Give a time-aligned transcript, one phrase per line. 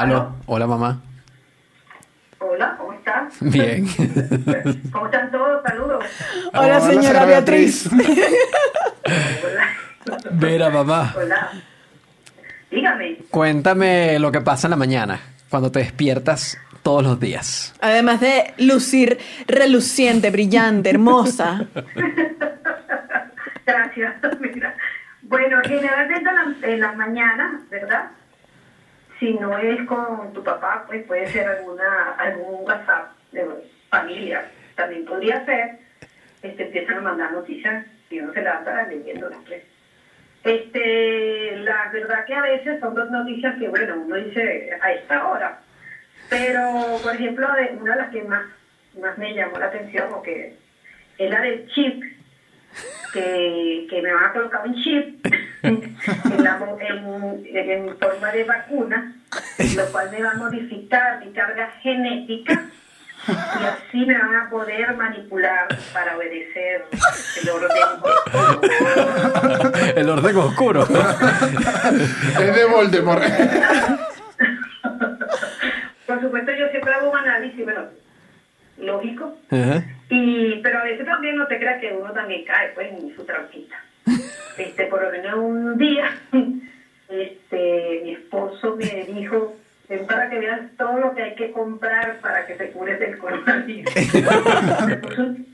[0.00, 1.00] Aló, hola mamá.
[2.38, 3.34] Hola, ¿cómo estás?
[3.40, 3.86] Bien.
[4.92, 5.62] ¿Cómo están todos?
[5.66, 6.04] Saludos.
[6.52, 7.88] Hola, Hola, señora Beatriz.
[7.92, 9.66] Hola.
[10.32, 11.50] Mira, mamá, Hola.
[12.70, 13.18] Dígame.
[13.30, 15.18] cuéntame lo que pasa en la mañana,
[15.48, 17.74] cuando te despiertas todos los días.
[17.80, 19.18] Además de lucir
[19.48, 21.64] reluciente, brillante, hermosa.
[23.66, 24.14] Gracias.
[24.40, 24.74] Mira.
[25.22, 28.10] Bueno, generalmente en, la- en las mañanas, ¿verdad?
[29.18, 33.46] Si no es con tu papá, pues puede ser alguna algún WhatsApp de
[33.88, 34.44] familia.
[34.74, 35.78] También podría ser.
[36.42, 39.64] Este, empiezan a mandar noticias y uno se levanta leyendo las tres.
[40.44, 45.26] Este, la verdad que a veces son dos noticias que, bueno, uno dice a esta
[45.26, 45.60] hora.
[46.28, 47.48] Pero, por ejemplo,
[47.80, 48.44] una de las que más,
[49.00, 50.54] más me llamó la atención, porque
[51.18, 52.02] es la del chip,
[53.12, 55.26] que, que me van a colocar un chip
[55.66, 55.96] en,
[57.98, 59.14] forma de vacuna,
[59.76, 62.70] lo cual me va a modificar mi carga genética
[63.28, 66.84] y así me van a poder manipular para obedecer
[67.42, 67.70] el orden.
[69.96, 70.82] El orden oscuro.
[70.82, 73.22] Es de Voldemort.
[76.06, 77.86] Por supuesto, yo siempre hago un análisis, bueno,
[78.78, 79.36] lógico,
[80.08, 83.24] y pero a veces también no te creas que uno también cae pues en su
[83.24, 83.76] trampita.
[84.56, 86.16] Este, por lo menos un día,
[87.08, 89.56] este, mi esposo me dijo,
[89.88, 93.18] ven para que veas todo lo que hay que comprar para que te cures del
[93.18, 93.94] coronavirus.
[94.86, 95.46] me, puso, un-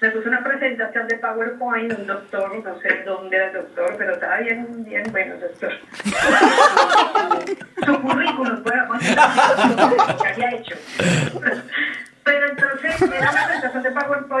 [0.00, 4.14] me puso una presentación de PowerPoint, un doctor, no sé dónde era el doctor, pero
[4.14, 5.72] estaba bien, bien bueno el doctor.
[7.86, 10.74] Su currículum, vamos a ver, que había hecho.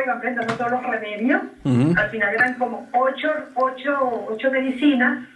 [0.04, 1.42] Iban presentando todos los remedios.
[1.96, 5.26] Al final eran como ocho, ocho, ocho medicinas,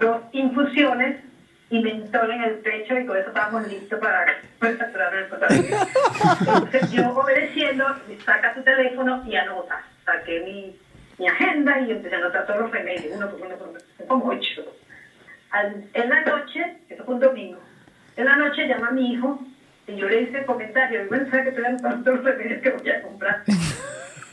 [0.00, 1.20] dos infusiones
[1.70, 4.26] y mentol en el pecho y con eso estábamos listos para,
[4.58, 5.66] para el.
[6.40, 7.84] Entonces yo obedeciendo,
[8.24, 9.82] saca tu teléfono y anota.
[10.04, 10.76] Saqué mi,
[11.18, 14.26] mi agenda y empecé a anotar todos los remedios, uno por uno por uno, como
[14.26, 14.62] ocho.
[15.50, 17.60] Al- en la noche, eso fue un domingo,
[18.16, 19.40] en la noche llama a mi hijo
[19.86, 22.60] y yo le hice el comentario, y bueno, ¿sabes que te dan todos los remedios
[22.62, 23.42] que voy a comprar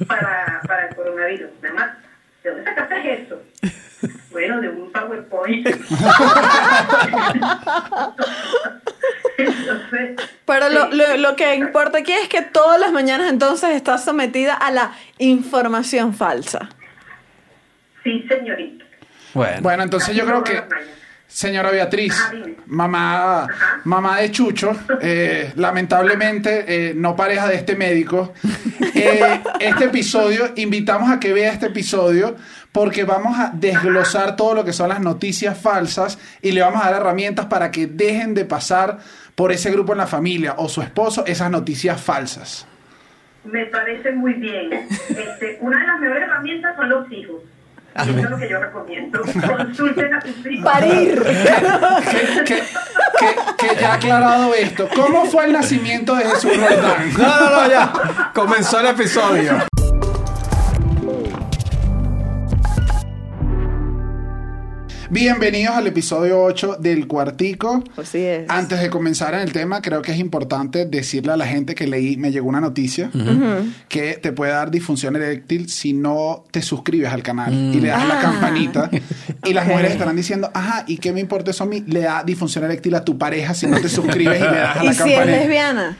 [0.08, 1.50] para, para el coronavirus?
[1.62, 1.90] Nada más,
[2.44, 3.42] ¿de dónde sacaste eso?
[4.32, 5.68] Bueno, de un PowerPoint.
[9.38, 14.04] Entonces, Pero lo, lo, lo que importa aquí es que todas las mañanas entonces estás
[14.04, 16.70] sometida a la información falsa.
[18.04, 18.86] Sí, señorita.
[19.34, 19.62] Bueno.
[19.62, 20.64] Bueno, entonces yo creo que.
[21.32, 22.56] Señora Beatriz, dime.
[22.68, 23.48] mamá,
[23.86, 28.34] mamá de Chucho, eh, lamentablemente eh, no pareja de este médico,
[28.96, 32.36] eh, este episodio, invitamos a que vea este episodio
[32.72, 36.92] porque vamos a desglosar todo lo que son las noticias falsas y le vamos a
[36.92, 39.00] dar herramientas para que dejen de pasar
[39.36, 42.68] por ese grupo en la familia o su esposo esas noticias falsas.
[43.44, 44.72] Me parece muy bien.
[45.10, 47.42] Este, una de las mejores herramientas son los hijos.
[47.96, 49.22] Eso es lo que yo recomiendo.
[49.58, 50.34] Consulten a sus.
[50.64, 51.22] Parir.
[51.24, 52.64] Que, que-
[53.20, 57.14] que- que ya aclarado esto, ¿cómo fue el nacimiento de Jesús Roldán?
[57.18, 57.94] No, no, no, ya.
[58.34, 59.54] Comenzó el episodio.
[65.14, 67.84] Bienvenidos al episodio 8 del Cuartico.
[67.98, 68.50] Así es.
[68.50, 71.86] Antes de comenzar en el tema, creo que es importante decirle a la gente que
[71.86, 73.12] leí, me llegó una noticia
[73.90, 78.04] que te puede dar disfunción eréctil si no te suscribes al canal y le das
[78.04, 78.22] a la Ah.
[78.22, 78.90] campanita.
[79.44, 81.84] Y las mujeres estarán diciendo, ajá, ¿y qué me importa eso a mí?
[81.88, 84.84] Le da disfunción eréctil a tu pareja si no te suscribes y le das a
[84.84, 85.26] ¿Y la si es campanita.
[85.40, 85.98] lesbiana?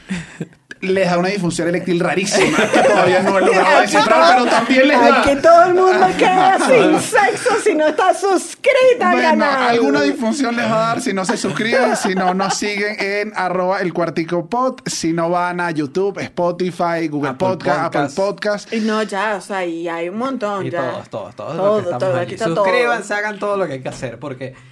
[0.82, 4.98] Les da una disfunción eréctil rarísima que todavía no he logrado descifrar, pero también les
[5.00, 5.20] da.
[5.20, 9.62] Aquí todo el mundo queda sin sexo si no está suscrita al Bueno, canal.
[9.70, 13.32] alguna disfunción les va a dar si no se suscriben, si no nos siguen en
[13.36, 18.72] arroba el cuartico pod, si no van a YouTube, Spotify, Google Apple Podcast, Apple Podcast.
[18.72, 20.66] Y No, ya, o sea, y hay un montón.
[20.66, 20.80] Y ya.
[20.80, 21.56] todos, todos, todos.
[21.56, 22.22] Todo, los que estamos todo, allí.
[22.24, 22.64] aquí está todo.
[22.64, 24.71] Suscríbanse, hagan todo lo que hay que hacer porque.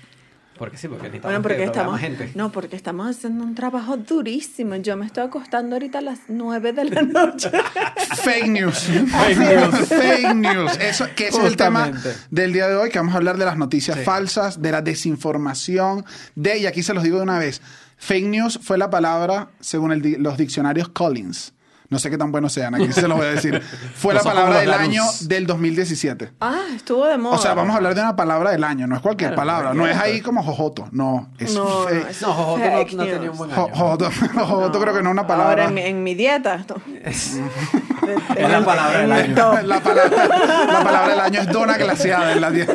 [0.61, 2.31] Porque sí, porque necesitamos Bueno, porque que estamos, gente.
[2.35, 4.77] no, porque estamos haciendo un trabajo durísimo.
[4.77, 7.51] Yo me estoy acostando ahorita a las 9 de la noche.
[8.23, 8.79] Fake news.
[8.79, 9.89] Fake news.
[9.89, 10.77] Fake news.
[10.79, 11.91] Eso, que ese es el tema
[12.31, 14.05] del día de hoy, que vamos a hablar de las noticias Sí.
[14.05, 16.05] falsas, de la desinformación,
[16.35, 17.63] de, y aquí se los digo de una vez,
[17.97, 21.55] fake news fue la palabra, según el los diccionarios Collins.
[21.91, 23.61] No sé qué tan buenos sean, aquí se los voy a decir.
[23.97, 26.33] Fue No la palabra del año del 2017.
[26.41, 27.35] ah, estuvo de moda.
[27.35, 29.75] O sea, vamos a hablar de una palabra del año, no es cualquier Claro, palabra,
[29.75, 32.03] no es ahí como jojoto, no, es No, fake.
[32.05, 33.61] no, es No, Jojoto fake no, no tenía un buen año.
[33.75, 35.51] Jojoto, jojoto creo que no es una palabra.
[35.51, 36.65] Ahora en mi, en mi dieta.
[37.03, 37.35] Es,
[38.37, 39.63] en es la palabra del el año.
[39.63, 40.27] la, palabra,
[40.67, 42.75] la palabra del año es dona glaciada en la dieta.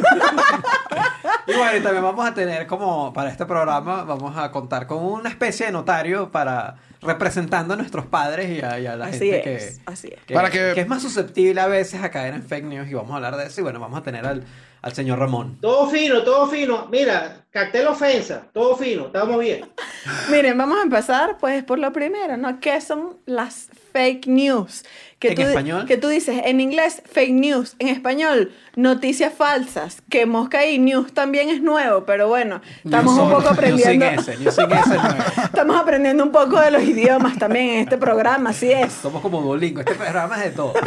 [1.47, 5.03] Y bueno, y también vamos a tener como para este programa, vamos a contar con
[5.05, 9.29] una especie de notario para representando a nuestros padres y a, y a la Así
[9.29, 10.23] gente es, que, así es.
[10.25, 12.93] que- Para que- que es más susceptible a veces a caer en fake news y
[12.93, 13.61] vamos a hablar de eso.
[13.61, 14.43] Y bueno, vamos a tener al,
[14.81, 15.57] al señor Ramón.
[15.61, 16.87] Todo fino, todo fino.
[16.91, 19.69] Mira, cartel ofensa, todo fino, estamos bien.
[20.31, 22.59] Miren, vamos a empezar pues por lo primero, ¿no?
[22.59, 24.83] ¿Qué son las fake news?
[25.29, 25.85] Que ¿En tú, español?
[25.85, 27.75] Que tú dices, en inglés, fake news.
[27.79, 30.01] En español, noticias falsas.
[30.09, 34.01] Que mosca y news también es nuevo, pero bueno, estamos un poco on- news sin
[34.03, 34.21] aprendiendo.
[34.21, 34.97] ese, news sin ese.
[35.45, 38.93] Estamos aprendiendo un poco de los idiomas también en este programa, así es.
[38.93, 40.73] Somos como Duolingo, este programa es de todo.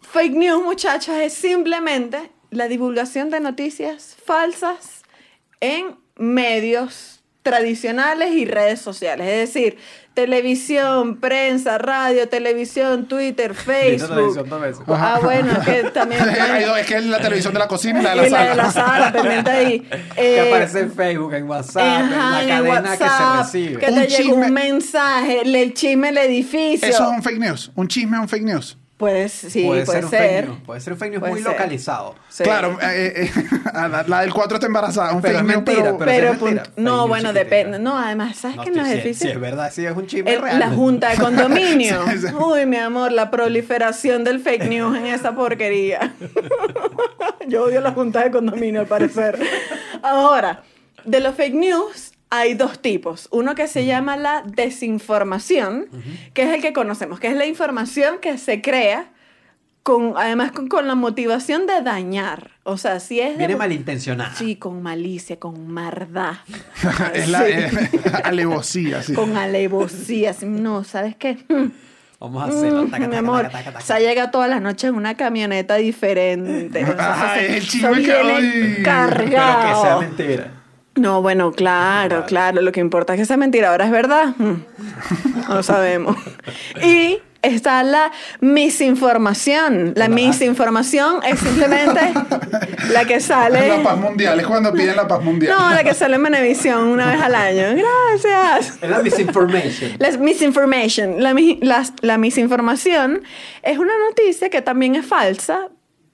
[0.00, 5.02] Fake news, muchachos, es simplemente la divulgación de noticias falsas
[5.60, 9.26] en medios tradicionales y redes sociales.
[9.28, 9.76] Es decir,
[10.14, 14.48] televisión, prensa, radio, televisión, Twitter, televisión Facebook.
[14.48, 14.82] dos veces.
[14.88, 16.22] Ah, bueno, es que también...
[16.22, 18.50] Es que es la televisión de la cocina y la de la y la sala.
[18.50, 19.80] de la sala, pendiente ahí.
[19.80, 23.58] que Eh, aparece en Facebook, en WhatsApp, ajá, en la en cadena que WhatsApp, se
[23.58, 23.78] recibe.
[23.80, 24.32] Que Un te chisme.
[24.34, 26.88] un mensaje, le- el chisme el edificio.
[26.88, 27.70] Eso es un fake news.
[27.74, 28.78] Un chisme es un fake news.
[29.02, 30.20] Pues sí, puede, puede, ser, un ser.
[30.44, 30.60] fake news.
[30.64, 31.50] Puede ser un fake news Puede muy ser.
[31.50, 32.14] localizado.
[32.28, 32.44] Sí.
[32.44, 33.30] Claro, eh, eh,
[33.74, 35.12] la, la del 4 está embarazada.
[35.12, 37.80] Un Pero fake es news, mentira, pero, es mentira, no, bueno, depende.
[37.80, 39.14] No, además, ¿sabes No, que en los si- si-?
[39.14, 40.58] Si es verdad, si es un chisme El- real.
[40.60, 42.04] la junta de condominio.
[42.12, 42.34] Sí, sí.
[42.34, 46.14] Uy, mi amor, la proliferación del fake news en esa porquería.
[47.48, 49.36] Yo odio la junta de condominio, al parecer.
[50.02, 50.62] Ahora,
[51.04, 53.28] de los fake news hay dos tipos.
[53.30, 55.86] Uno que se llama la desinformación,
[56.32, 59.10] que es el que conocemos, que es la información que se crea
[59.82, 62.52] con, además con, con la motivación de dañar.
[62.62, 64.34] O sea, si es de- Viene malintencionada.
[64.34, 66.36] Sí, con malicia, con maldad.
[67.14, 67.50] es la Sí.
[67.52, 67.70] eh,
[68.24, 69.12] alevosía, sí.
[69.12, 70.30] Con alevosía.
[70.30, 71.34] así, No, ¿sabes qué?
[71.48, 71.66] Mm,
[72.20, 72.84] Vamos a hacerlo.
[72.84, 73.84] Taca, mi taca, amor, taca, taca, taca.
[73.84, 76.78] se llega todas las noches en una camioneta diferente.
[76.80, 78.40] Entonces, Ah, el chisme que- viene uy.
[78.40, 80.00] Pero que sea cargado.
[80.00, 80.50] mentira.
[80.94, 82.60] No, bueno, claro, claro.
[82.60, 84.34] Lo que importa es que esa mentira ahora es verdad.
[84.36, 84.54] Mm.
[85.48, 86.16] No lo sabemos.
[86.82, 89.92] Y está la misinformación.
[89.96, 90.14] La Hola.
[90.14, 92.00] misinformación es simplemente
[92.92, 93.68] la que sale.
[93.68, 95.56] La paz mundial, es cuando piden la paz mundial.
[95.58, 97.62] No, la que sale en Venevisión una vez al año.
[97.74, 98.78] Gracias.
[98.82, 99.92] Es la misinformation.
[99.98, 101.22] La misinformation.
[101.22, 103.22] La, las- la misinformación
[103.62, 105.68] es una noticia que también es falsa,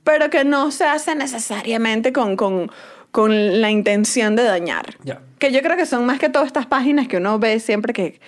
[0.05, 2.71] pero que no se hace necesariamente con, con,
[3.19, 4.95] con la intención de dañar.
[5.41, 8.21] Que yo creo que son más que todas estas páginas que uno ve siempre que,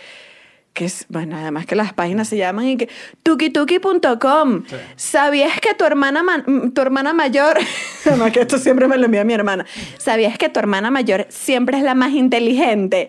[0.72, 2.88] que es, bueno, además que las páginas se llaman y que
[3.22, 4.64] tukituki.com.
[4.66, 4.74] Sí.
[4.96, 7.56] ¿Sabías que tu hermana, ma- mm, tu hermana mayor,
[8.04, 9.64] además que esto siempre me lo envía mi hermana,
[9.98, 13.08] ¿sabías que tu hermana mayor siempre es la más inteligente?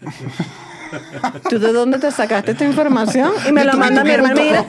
[1.48, 3.32] ¿Tú de dónde te sacaste esta información?
[3.48, 4.34] Y me lo manda mi hermana.
[4.40, 4.64] Mira,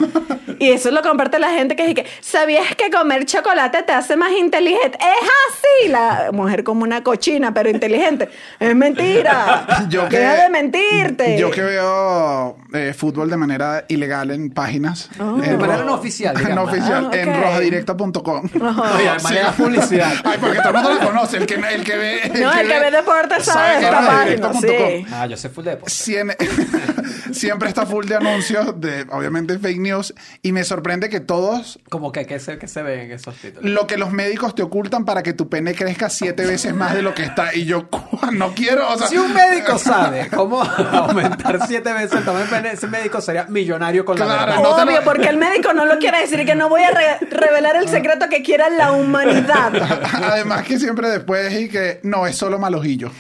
[0.60, 4.16] y eso lo comparte la gente que dice que, ¿sabías que comer chocolate te hace
[4.16, 4.98] más inteligente?
[5.00, 5.90] Es así.
[5.90, 8.30] La mujer como una cochina, pero inteligente.
[8.60, 9.86] Es mentira.
[9.90, 11.38] Yo que- Deja de mentirte.
[11.38, 15.10] Yo que veo eh, fútbol de manera ilegal en páginas.
[15.20, 15.36] Oh.
[15.36, 16.70] en De manera no oficial, no digamos.
[16.72, 17.36] oficial, Ah, en ok.
[17.44, 18.50] rojadirecta.com.
[18.96, 20.14] Oye, de manera publicidad.
[20.24, 21.38] Ay, porque todo el mundo la conoce.
[21.38, 22.32] El que, el que ve.
[22.40, 24.62] No, el que ve deporte sabe que esta es página, rojadirecta.com.
[24.62, 25.06] sí.
[25.14, 25.92] Ah, yo sé full de deporte.
[26.16, 30.14] Sien- siempre está full de anuncios de, obviamente, fake news.
[30.42, 33.70] Y me sorprende que todos, Como que, que, se, que se ve en esos títulos.
[33.70, 37.02] lo que los médicos te ocultan para que tu pene crezca siete veces más de
[37.02, 37.54] lo que está.
[37.56, 37.88] Y yo,
[38.32, 39.08] no quiero, o sea.
[39.08, 43.46] Si un médico sabe cómo aumentar siete veces el tamaño del pene, ese médico sería
[43.46, 44.64] millonario con la Claro, verdad.
[44.64, 47.28] no Obvio, lo- porque el médico no lo quiere decir que no voy a re-
[47.30, 49.72] revelar el secreto que quiera la humanidad.
[50.24, 53.12] Además que siempre después y que no, es solo mal ojillo.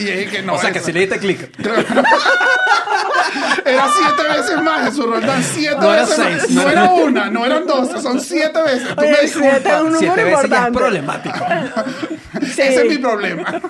[0.00, 0.54] Y es que no.
[0.54, 1.50] o sea, es- que si le diste clic.
[3.64, 6.28] Era siete veces más Jesús Roldán, siete No era veces más.
[6.42, 8.88] seis, No, no era era- una, no eran dos, son siete veces.
[8.94, 9.66] Tú Oye, me siete disculpas.
[9.66, 10.78] es un número Siete veces ya es importante.
[10.78, 11.38] problemático.
[12.40, 12.46] Sí.
[12.62, 13.44] Ese es mi problema.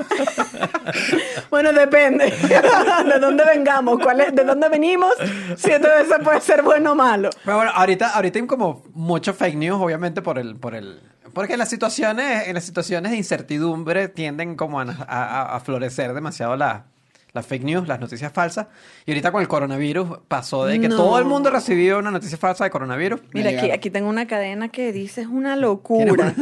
[1.51, 5.13] Bueno, depende de dónde vengamos, cuál es, de dónde venimos,
[5.57, 7.31] siete veces puede ser bueno o malo.
[7.45, 11.01] Pero bueno, ahorita, ahorita hay como mucho fake news, obviamente, por el, por el.
[11.33, 16.13] Porque en las situaciones, en las situaciones de incertidumbre tienden como a, a- a florecer
[16.15, 16.87] demasiado la-
[17.33, 18.67] las fake news, las noticias falsas.
[19.07, 20.97] Y ahorita con el coronavirus pasó de que No.
[20.97, 23.21] todo el mundo recibió una noticia falsa de coronavirus.
[23.33, 26.35] Mira, aquí, aquí tengo una cadena que dice, es una locura.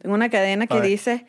[0.00, 1.26] tengo una cadena que dice,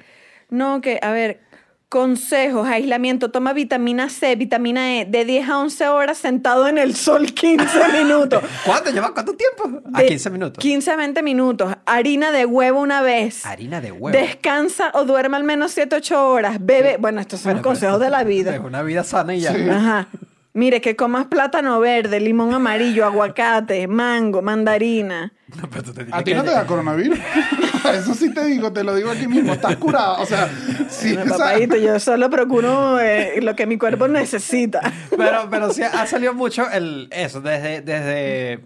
[0.52, 1.42] no, que, a ver,
[1.90, 6.96] consejos, aislamiento, toma vitamina C, vitamina E, de 10 a 11 horas sentado en el
[6.96, 7.66] sol 15
[8.04, 8.44] minutos.
[8.66, 8.92] ¿Cuánto?
[8.92, 9.82] ¿Lleva cuánto tiempo?
[9.94, 10.62] A De 15 minutos.
[10.62, 11.74] 15 a 20 minutos.
[11.86, 13.46] Harina de huevo una vez.
[13.46, 14.18] Harina de huevo.
[14.18, 16.58] Descansa o duerme al menos 7, 8 horas.
[16.60, 16.98] Bebe.
[17.00, 18.60] Bueno, estos son Bueno, los consejos de la Es vida.
[18.60, 19.52] una vida sana y ya.
[19.52, 20.08] Ajá.
[20.54, 25.32] Mire, que comas plátano verde, limón amarillo, aguacate, mango, mandarina.
[25.56, 27.20] No, pero tú te ¿A ti no te da coronavirus?
[27.94, 30.22] Eso sí te digo, te lo digo aquí mismo, estás curado.
[30.22, 30.50] O sea,
[30.90, 34.82] sí, No, o sea, papadito, yo solo procuro eh, lo que mi cuerpo necesita.
[35.16, 38.60] Pero, pero sí ha salido mucho el, eso, desde, desde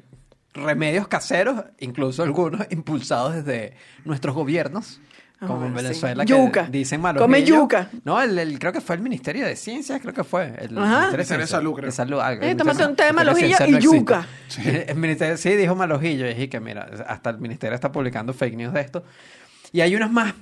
[0.53, 3.75] remedios caseros, incluso algunos impulsados desde
[4.05, 4.99] nuestros gobiernos.
[5.47, 5.83] Como en sí.
[5.83, 6.67] Venezuela, que Yuca.
[6.69, 7.23] dicen malojillo.
[7.25, 7.89] Come yuca.
[8.03, 10.53] No, el, el- creo que fue el Ministerio de Ciencias, creo que fue.
[10.59, 11.07] El Ajá.
[11.11, 11.85] Ministerio de Salud, creo.
[11.87, 12.43] De Salud, algo.
[12.43, 14.27] Eh, El tómate Ministerio- un té de malojillo y no yuca.
[14.45, 14.85] existe.
[14.91, 18.55] El ministerio sí dijo malojillo y dije que mira, hasta el ministerio está publicando fake
[18.55, 19.03] news de esto.
[19.71, 20.33] Y hay unas más,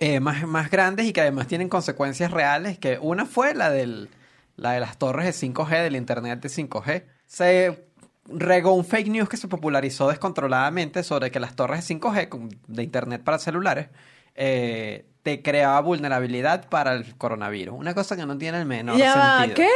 [0.00, 4.08] eh, más, más grandes y que además tienen consecuencias reales, que una fue la, del,
[4.56, 7.04] la de las torres de 5G, del internet de 5G.
[7.26, 7.87] Se
[8.28, 12.50] regó un fake news que se popularizó descontroladamente sobre que las torres de 5G con-
[12.66, 13.88] de internet para celulares
[14.34, 17.74] eh, te creaba vulnerabilidad para el coronavirus.
[17.78, 19.54] Una cosa que no tiene el menor Ya sentido.
[19.56, 19.68] ¿qué?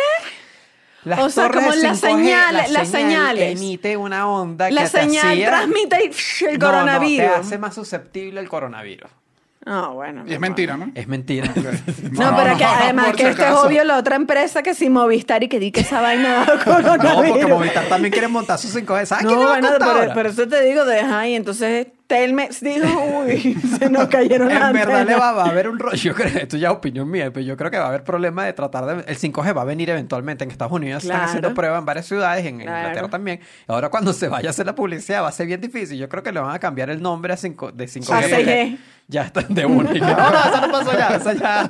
[1.04, 3.58] Las O sea, torres como las 5G, señales- la las señal señales.
[3.60, 6.12] emite una onda La que te señal hacía- transmite el,
[6.52, 7.16] el No, no, coronavirus.
[7.16, 9.10] te hace más susceptible al coronavirus.
[9.64, 10.24] No, bueno.
[10.26, 10.90] y es mentira, ¿no?
[10.94, 11.48] Es mentira.
[12.12, 13.66] No, pero que además por que si este es acaso.
[13.66, 16.64] obvio la otra empresa que si Movistar y que di que esa vaina da No,
[16.64, 17.28] coronavirus.
[17.30, 19.06] porque Movistar también quiere montar sus 5G.
[19.06, 20.14] ¿Sabes No, quién le va a bueno, contar pero, ahora?
[20.14, 22.86] pero eso te digo, deja y entonces Telmex dijo,
[23.24, 25.20] uy, se nos cayeron las En verdad le antenas.
[25.22, 27.56] va, va a haber un rollo, yo creo, esto ya es opinión mía, pero yo
[27.56, 29.10] creo que va a haber problema de tratar de...
[29.10, 31.28] El 5G va a venir eventualmente en Estados Unidos, están Claro.
[31.30, 32.78] haciendo pruebas en varias ciudades, en Claro.
[32.80, 33.40] Inglaterra también.
[33.68, 36.22] Ahora cuando se vaya a hacer la publicidad va a ser bien difícil, yo creo
[36.22, 38.12] que le van a cambiar el nombre a 5, de 5G.
[38.12, 38.78] A porque 6G.
[39.12, 39.90] Ya está de una.
[39.90, 41.68] y que, no, no, eso no pasó ya, eso ya...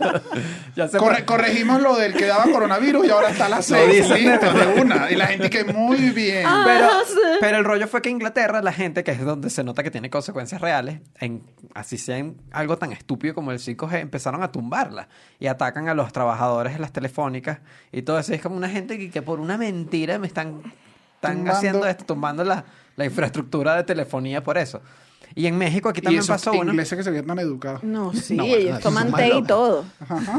[0.76, 4.52] ya se Corre- corregimos lo del que daba coronavirus y ahora está la seis, listo,
[4.52, 5.10] de una.
[5.10, 6.44] Y la gente que muy bien.
[6.46, 6.62] Ah.
[6.64, 7.38] Pero, sí.
[7.40, 10.08] pero el rollo fue que Inglaterra, la gente, que es donde se nota que tiene
[10.08, 11.42] consecuencias reales, en,
[11.74, 15.08] así sea en algo tan estúpido como el 5G, empezaron a tumbarla
[15.40, 17.58] y atacan a los trabajadores de las telefónicas
[17.90, 18.30] y todo eso.
[18.32, 20.62] Y es como una gente que, que por una mentira me están,
[21.16, 21.52] están Tumbando.
[21.52, 24.80] haciendo esto, tumbando la, la infraestructura de telefonía por eso.
[25.34, 26.70] Y en México aquí y también esos pasó uno.
[26.70, 27.82] ingleses que se veían tan educados.
[27.82, 29.84] No, sí, No, bueno, ellos esos toman té y todo.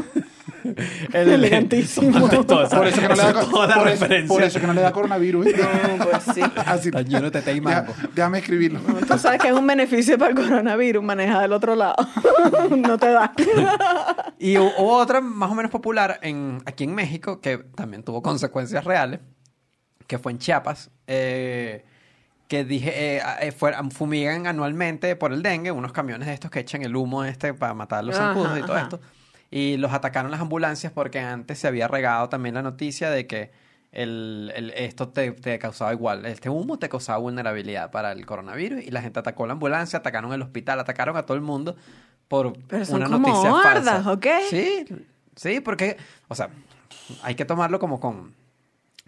[1.12, 2.28] El- Elegantísimo.
[2.28, 2.76] Todo eso.
[2.76, 4.80] Por eso que no le da, Eso la por eso- por eso que no le
[4.80, 5.46] da coronavirus.
[5.98, 6.40] No, pues sí.
[6.64, 6.88] Así.
[6.88, 7.94] Está lleno de té y Deja- mango.
[8.14, 8.80] Déjame escribirlo.
[8.80, 11.96] Tú sabes que es un beneficio para el coronavirus manejar del otro lado.
[12.76, 13.32] no te da.
[14.38, 18.22] Y hu- hubo otra más o menos popular en, aquí en México que también tuvo
[18.22, 19.20] consecuencias reales,
[20.06, 21.84] que fue en Chiapas, eh,
[22.54, 23.52] que dije, eh, eh,
[23.90, 27.74] fumigan anualmente por el dengue, unos camiones de estos que echan el humo este para
[27.74, 28.82] matar a los Ajá, zancudos y todo ajá.
[28.82, 29.00] esto.
[29.50, 33.50] Y los atacaron las ambulancias porque antes se había regado también la noticia de que
[33.92, 38.82] el, el- esto te, te causaba igual, este humo te causaba vulnerabilidad para el coronavirus
[38.84, 41.76] y la gente atacó la ambulancia, atacaron el hospital, atacaron a todo el mundo
[42.28, 44.12] por Pero son una como noticia hordas, falsa.
[44.12, 44.26] ¿ok?
[44.50, 44.84] Sí,
[45.36, 45.96] sí, porque,
[46.28, 46.48] o sea,
[47.22, 48.34] hay que tomarlo como con,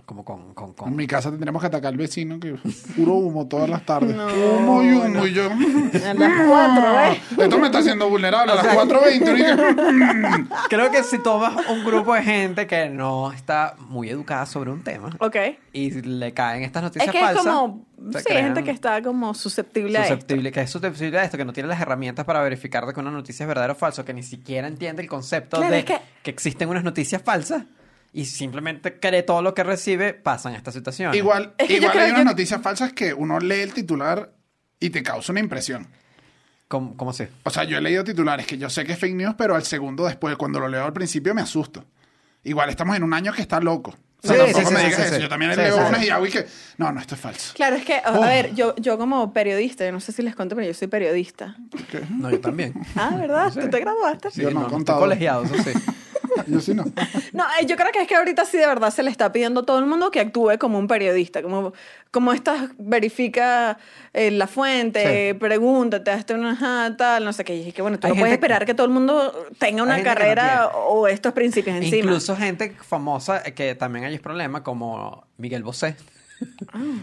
[0.04, 2.52] como con, con, con- En mi casa tendremos que atacar al vecino que
[2.96, 4.14] puro humo todas las tardes.
[4.14, 5.50] No, humo y humo y yo.
[5.50, 7.20] A las cuatro, ¿eh?
[7.44, 9.14] Esto me está haciendo vulnerable a O las sea- 4.20.
[9.14, 9.18] y
[10.44, 14.70] que- Creo que si tomas un grupo de gente que no está muy educada sobre
[14.70, 15.36] un tema Ok.
[15.72, 17.86] y le caen estas Es noticias que es falsas, como.
[18.12, 20.14] se Sí, crean gente que está como susceptible a esto.
[20.14, 23.00] susceptible, que es susceptible a esto, que no tiene las herramientas para verificar de que
[23.00, 25.84] una noticia es verdadera o falsa, que ni siquiera entiende el concepto Claro, de es
[25.84, 27.64] que- que existen unas noticias falsas
[28.12, 31.16] y simplemente cree todo lo que recibe, pasan estas situaciones.
[31.16, 33.72] Igual, Es que yo igual creo hay unas que- noticias falsas que uno lee el
[33.74, 34.32] titular
[34.80, 35.86] y te causa una impresión.
[36.68, 37.24] ¿Cómo, cómo así?
[37.44, 39.62] O sea, yo he leído titulares que yo sé que es fake news, pero al
[39.64, 41.84] segundo después, cuando lo leo al principio, me asusto.
[42.42, 43.94] Igual estamos en un año que está loco.
[44.22, 45.14] O sea, Sí, tampoco sí, me sí, digas sí, eso.
[45.16, 45.22] sí.
[45.22, 46.46] Yo también leo unas y hago y que,
[46.78, 47.52] no, no, esto es falso.
[47.54, 48.22] Claro, es que, a Oh.
[48.22, 51.56] ver, yo, yo como periodista, yo no sé si les conté, pero yo soy periodista.
[52.10, 52.74] No, yo también.
[52.96, 53.52] Ah, ¿verdad?
[53.52, 53.60] Sí.
[53.60, 54.30] ¿Tú te graduaste?
[54.32, 55.02] Sí, Yo no, no, estoy contador.
[55.02, 55.70] colegiado, eso sí.
[56.46, 56.84] Yo sí no.
[57.32, 59.60] No, eh, yo creo que es que ahorita sí de verdad se le está pidiendo
[59.60, 61.72] a todo el mundo que actúe como un periodista, como,
[62.10, 63.78] como estas verifica
[64.12, 65.38] eh, la fuente, Sí.
[65.38, 67.56] pregúntate, hazte una ajá, tal, no sé qué.
[67.56, 69.96] Y es que bueno, tú Hay no puedes esperar que todo el mundo tenga una
[69.96, 70.84] que no carrera tiene.
[70.88, 71.96] o estos principios encima.
[72.06, 75.96] Incluso gente famosa eh, que también hay problemas, como Miguel Bosé.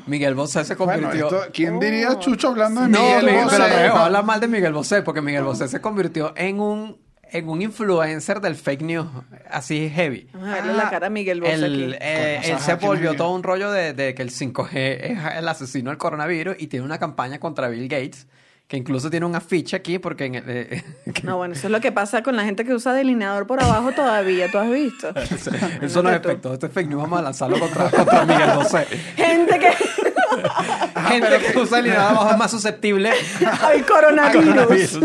[0.05, 1.25] Miguel Bosé se Bueno, convirtió...
[1.39, 3.57] esto, ¿quién diría Chucho hablando de no, Miguel Miguel, Bosé?
[3.67, 3.99] pero No.
[4.01, 6.97] habla mal de Miguel Bosé, porque Miguel Bosé se convirtió en un,
[7.33, 9.07] en un influencer del fake news,
[9.49, 10.27] así heavy.
[10.33, 11.95] Vamos a verle la cara a Miguel aquí.
[11.99, 15.47] eh, él ¿sabes se volvió todo un rollo de, de que el 5G es el
[15.49, 18.27] asesino del coronavirus y tiene una campaña contra Bill Gates,
[18.67, 20.25] que incluso tiene un afiche aquí porque...
[20.25, 22.73] En el- eh, que- No, bueno, eso es lo que pasa con la gente que
[22.73, 25.13] usa delineador por abajo todavía, ¿tú has visto?
[25.81, 26.53] Eso no es efecto.
[26.53, 28.85] Este fake news vamos a lanzarlo contra, contra Miguel Bosé.
[29.15, 29.71] Gente que...
[31.07, 33.11] Gente que usa el dinero abajo es más susceptible
[33.61, 34.45] Hay coronavirus.
[34.45, 35.01] coronavirus.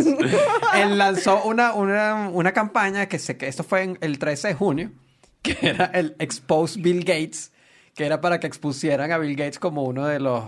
[0.77, 4.55] Él lanzó una, una, una campaña que, se, que esto fue en el 13 de
[4.55, 4.91] junio,
[5.43, 7.53] que era el Expose Bill Gates,
[7.95, 10.45] que era para que expusieran a Bill Gates como uno de los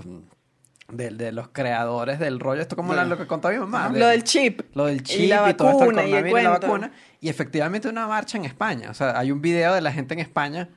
[0.88, 2.60] de, de los creadores del rollo.
[2.62, 3.90] Esto como la- lo que contaba mi mamá.
[3.96, 4.62] Lo del chip.
[4.74, 6.92] Lo del chip Y la y, todo esto, vacuna, y el y la vacuna.
[7.20, 8.90] Y efectivamente una marcha en España.
[8.90, 10.68] O sea, hay un video de la gente en España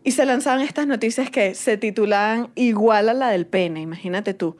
[0.02, 4.56] Y se lanzaban estas noticias que se titulaban igual a la del pene, imagínate tú.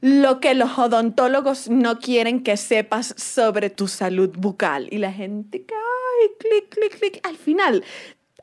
[0.00, 4.86] Lo que los odontólogos no quieren que sepas sobre tu salud bucal.
[4.92, 5.74] Y la gente que,
[6.22, 7.26] ay, clic, clic, clic.
[7.26, 7.84] Al final,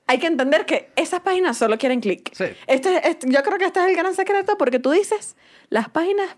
[0.07, 2.31] hay que entender que esas páginas solo quieren clic.
[2.33, 2.45] Sí.
[2.67, 5.35] Este, este- yo creo que este es el gran secreto porque tú dices,
[5.69, 6.29] las páginas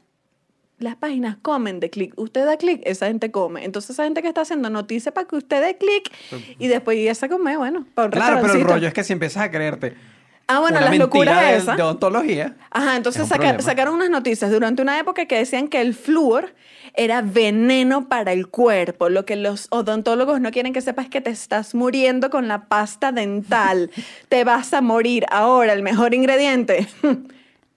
[0.77, 2.13] las páginas comen de clic.
[2.17, 3.63] Usted da clic, esa gente come.
[3.63, 6.11] Entonces, esa gente que está haciendo noticia para que usted dé clic
[6.59, 9.13] y después ya se come, bueno, para un Claro, pero el rollo es que si
[9.13, 9.95] empiezas a creerte
[10.48, 11.77] Ah, bueno, una las locuras de, esas.
[11.77, 12.57] de odontología.
[12.71, 15.93] Ajá, es entonces un saca- sacaron unas noticias durante una época que decían que el
[15.95, 16.53] flúor
[16.98, 19.10] era veneno para el cuerpo.
[19.10, 22.66] Lo que los odontólogos no quieren que sepas es que te estás muriendo con la
[22.66, 23.92] pasta dental.
[24.29, 25.25] te vas a morir.
[25.29, 26.88] Ahora, el mejor ingrediente.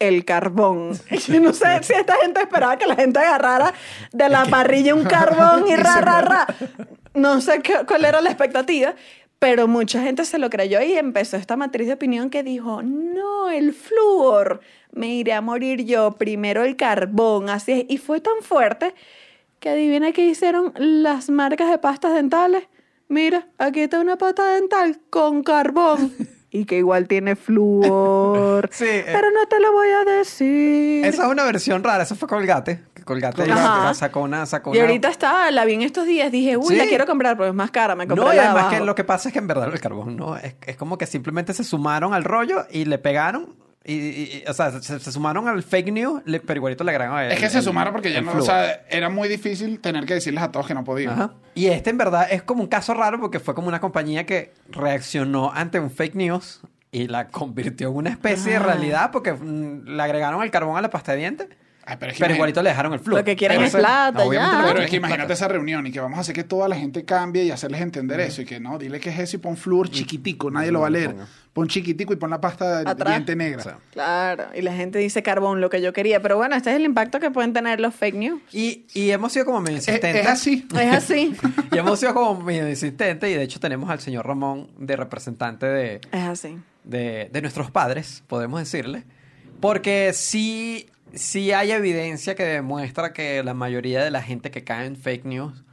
[0.01, 0.93] El carbón.
[1.27, 3.75] Yo no sé si esta gente esperaba que la gente agarrara
[4.13, 6.47] de la parrilla un carbón y ra, ra, ra.
[7.15, 8.95] No sé qué- cuál era la expectativa,
[9.38, 13.51] pero mucha gente se lo creyó y empezó esta matriz de opinión que dijo, no,
[13.51, 14.61] el flúor,
[14.92, 17.85] me iré a morir yo, primero el carbón, así es.
[17.88, 18.94] Y fue tan fuerte
[19.61, 22.64] que adivina qué hicieron las marcas de pastas dentales.
[23.09, 26.12] Mira, aquí está una pasta dental con carbón.
[26.51, 28.69] Y que igual tiene flúor.
[28.73, 29.05] Sí, eh.
[29.07, 31.05] Pero no te lo voy a decir.
[31.05, 32.03] Esa es una versión rara.
[32.05, 32.81] Eso fue Colgate.
[33.05, 33.43] Colgate
[33.95, 34.45] sacó una...
[34.47, 36.77] Sacó Y ahorita está, la vi en estos días, dije, uy, Sí.
[36.77, 38.71] la quiero comprar, pero es más cara, me compré No, y además abajo.
[38.79, 41.07] que lo que pasa es que en verdad el carbón no es, es como que
[41.07, 45.12] simplemente se sumaron al rollo y le pegaron y, y- y- o sea, se, se
[45.12, 47.93] sumaron al fake news, le- pero igualito le agregaron el- Es que se el- sumaron
[47.95, 50.85] porque ya no, o sea, era muy difícil tener que decirles a todos que no
[50.85, 51.12] podían.
[51.14, 51.35] Ajá.
[51.55, 54.53] Y este en verdad es como un caso raro porque fue como una compañía que
[54.69, 56.61] reaccionó ante un fake news
[56.91, 58.62] y la convirtió en una especie de Ah.
[58.62, 61.49] realidad porque mm, le agregaron el carbón a la pasta de dientes,
[61.90, 63.16] Ay, pero es que pero igualito le dejaron el flujo.
[63.18, 64.62] Lo que quieren Pero es plata, ya.
[64.66, 67.07] Pero es que imagínate esa reunión y que vamos a hacer que toda la gente
[67.07, 69.88] cambie y hacerles entender eso y que no, dile que es eso y pon flúor
[69.90, 71.14] chiquitico, nadie lo va a leer.
[71.55, 73.14] Pon chiquitico y pon la pasta de Atrás.
[73.14, 73.61] diente negra.
[73.61, 76.20] O sea, Claro, y la gente dice carbón, lo que yo quería.
[76.20, 78.42] Pero bueno, este es el impacto que pueden tener los fake news.
[78.53, 80.22] Y, y hemos sido como medio es, insistentes.
[80.24, 80.68] es así.
[80.79, 81.35] Es así,
[81.72, 85.64] Y hemos sido como medio insistentes y de hecho tenemos al señor Ramón de representante
[85.66, 86.59] de, es así.
[86.85, 89.05] de, de nuestros padres, podemos decirle.
[89.61, 94.87] Porque sí, sí hay evidencia que demuestra que la mayoría de la gente que cae
[94.87, 95.64] en fake news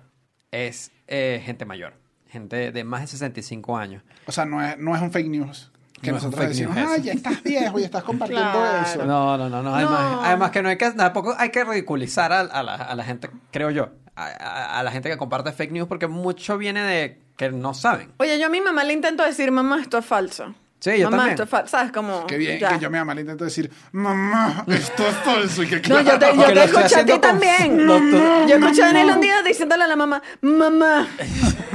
[0.52, 1.94] es eh, gente mayor.
[2.30, 4.04] Gente de más de 65 años.
[4.28, 5.72] O sea, no es, no es un fake news.
[6.02, 7.04] Que No nosotros fake decimos, news ah, eso".
[7.06, 8.86] ya estás viejo y estás compartiendo Claro.
[8.88, 9.06] eso.
[9.06, 9.74] No, no, no, no.
[9.76, 10.24] Además, No.
[10.24, 13.30] además que no hay que, tampoco hay que ridiculizar a, a la, a la gente,
[13.52, 17.22] creo yo, a, a- a la gente que comparte fake news porque mucho viene de
[17.38, 18.12] que no saben.
[18.18, 20.54] Oye, yo a mi mamá le intento decir, mamá, esto es falso.
[20.80, 21.42] Sí, yo mamá, también.
[21.42, 21.70] esto es.
[21.72, 21.92] ¿Sabes?
[21.92, 22.28] Como.
[22.28, 22.70] Qué bien ya.
[22.70, 25.64] que yo me mamá le intento decir, mamá, esto es falso.
[25.64, 27.78] Y que No, yo te, yo te escuché a ti también.
[27.88, 31.08] Tú- Yo escuché a Daniel un día diciéndole a la mamá, mamá,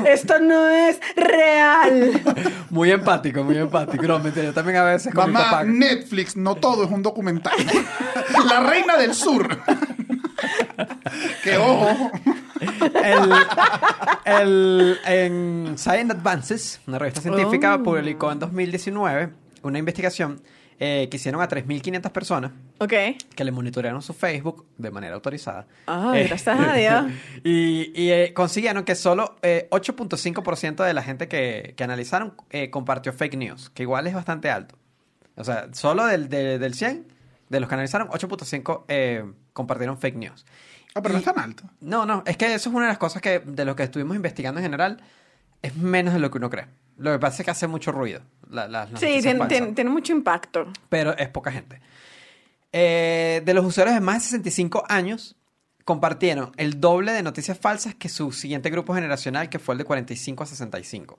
[0.07, 2.21] esto no es real.
[2.71, 4.05] Muy empático, muy empático.
[4.07, 5.65] No, mentira, yo también a veces con mi Mamá, papá.
[5.65, 7.55] Netflix, no todo es un documental.
[8.49, 9.59] La reina del sur.
[11.43, 12.13] que ojo.
[12.61, 13.33] El,
[14.25, 17.83] el- en Science Advances, una revista científica, Oh.
[17.83, 19.31] publicó en 2019
[19.63, 20.41] una investigación
[20.83, 22.53] eh, que hicieron a 3.500 personas
[23.37, 25.67] que le monitorearon su Facebook de manera autorizada.
[25.87, 27.05] Ay, Eh, gracias a Dios.
[27.45, 32.71] y y, eh, consiguieron que solo eh, 8.5% de la gente que, que analizaron eh,
[32.71, 34.77] compartió fake news, que igual es bastante alto.
[35.37, 37.07] O sea, solo del, de- del 100,
[37.51, 40.47] de los que analizaron, 8.5 eh, compartieron fake news.
[40.95, 41.65] Ah, pero no es tan alto.
[41.81, 44.17] No, no, es que eso es una de las cosas que de lo que estuvimos
[44.17, 45.03] investigando en general,
[45.63, 46.67] es menos de lo que uno cree.
[46.99, 48.21] Lo que pasa es que hace mucho ruido.
[48.51, 50.67] la- las- las Sí, tiene, falsas tiene, tiene mucho impacto.
[50.89, 51.81] pero es poca gente.
[52.73, 55.37] Eh, de los usuarios de más de 65 años,
[55.85, 59.85] compartieron el doble de noticias falsas que su siguiente grupo generacional, que fue el de
[59.85, 61.19] 45 a 65.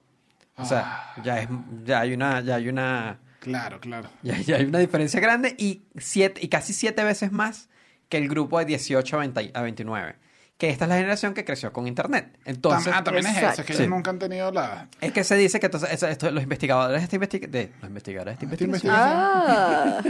[0.57, 1.49] O sea, ya, es,
[1.86, 4.10] ya hay una, ya hay una, Claro, claro.
[4.21, 7.69] ya, ya hay una diferencia grande y, siete, y casi siete veces más
[8.12, 10.15] que el grupo de 18 a, 20 a 29.
[10.58, 12.38] Que esta es la generación que creció con Internet.
[12.45, 13.80] Entonces, ah, también es eso, es que Sí.
[13.84, 14.89] ellos nunca han tenido la...
[15.00, 17.88] es que se dice que entonces, eso- esto- los investigadores de esta, investig- de, los
[17.89, 20.02] investigadores de investigación Ah,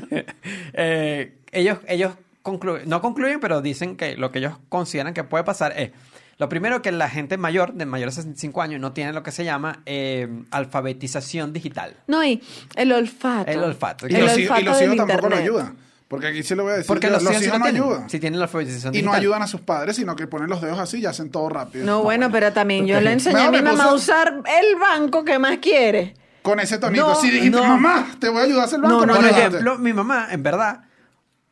[0.74, 5.44] Eh, ellos, ellos concluyen, no concluyen, pero dicen que lo que ellos consideran que puede
[5.44, 5.92] pasar es,
[6.38, 9.32] lo primero que la gente mayor, de mayores de 65 años, no tiene lo que
[9.32, 11.96] se llama eh, alfabetización digital.
[12.08, 12.42] no, y
[12.76, 13.52] el olfato.
[13.52, 14.08] El olfato.
[14.10, 15.78] Y El los, y olfato los hijos tampoco lo ayudan.
[16.12, 16.88] Porque aquí sí lo voy a decir.
[16.88, 18.10] Porque yo, los, hijos, sí hijos no tienen, ayudan.
[18.10, 20.78] sí tienen la alfabetización Y no ayudan a sus padres, sino que ponen los dedos
[20.78, 21.86] así y hacen todo rápido.
[21.86, 25.40] No, bueno, pero también yo le enseñé a mi mamá a usar el banco que
[25.40, 26.14] más quiere.
[26.42, 27.08] Con ese tonito.
[27.08, 27.66] No, sí dijiste, no.
[27.66, 29.06] mamá, te voy a ayudar a hacer el No, banco.
[29.06, 29.56] no, Por no no, ayudaste.
[29.58, 30.82] ejemplo, mi mamá, en verdad,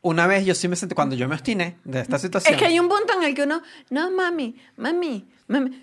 [0.02, 2.52] una vez yo sí me sentí, cuando yo me obstiné de esta situación.
[2.52, 5.82] Es que hay un punto en el que uno, no, mami, mami, mami,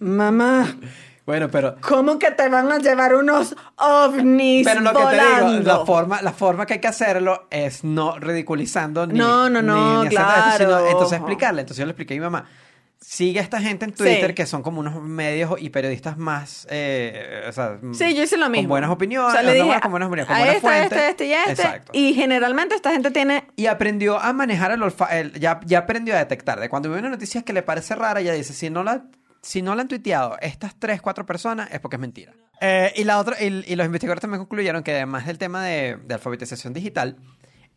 [0.00, 0.76] mamá,
[1.26, 5.50] Bueno, pero ¿cómo que te van a llevar unos ovnis Pero lo que te volando?
[5.52, 9.60] digo, la forma, la forma que hay que hacerlo es no ridiculizando ni, No, no,
[9.60, 10.86] ni- no, ni haciendo eso, sino claro.
[10.88, 11.60] entonces explicarle.
[11.62, 12.46] Entonces yo le expliqué a mi mamá.
[12.98, 14.34] Sigue a esta gente en Twitter Sí.
[14.34, 18.48] que son como unos medios y periodistas más, eh, o sea, Sí, yo hice lo
[18.48, 18.62] mismo.
[18.64, 20.56] Con buenas opiniones, O sea, le no dije, buenas, con buenas opiniones, con a buenas
[20.56, 20.92] este, fuentes.
[20.98, 21.50] este, este y este.
[21.52, 21.92] Exacto.
[21.94, 23.46] Y generalmente esta gente tiene...
[23.54, 26.58] Y aprendió a manejar el olfato, ya, ya aprendió a detectar.
[26.58, 29.04] De cuando ve una noticia que le parece rara, ella dice, si no la,
[29.46, 32.32] si no la han tuiteado estas tres, cuatro personas, es porque es mentira.
[32.60, 35.98] Eh, y, la otra, y, y los investigadores también concluyeron que además del tema de,
[36.04, 37.16] de alfabetización digital,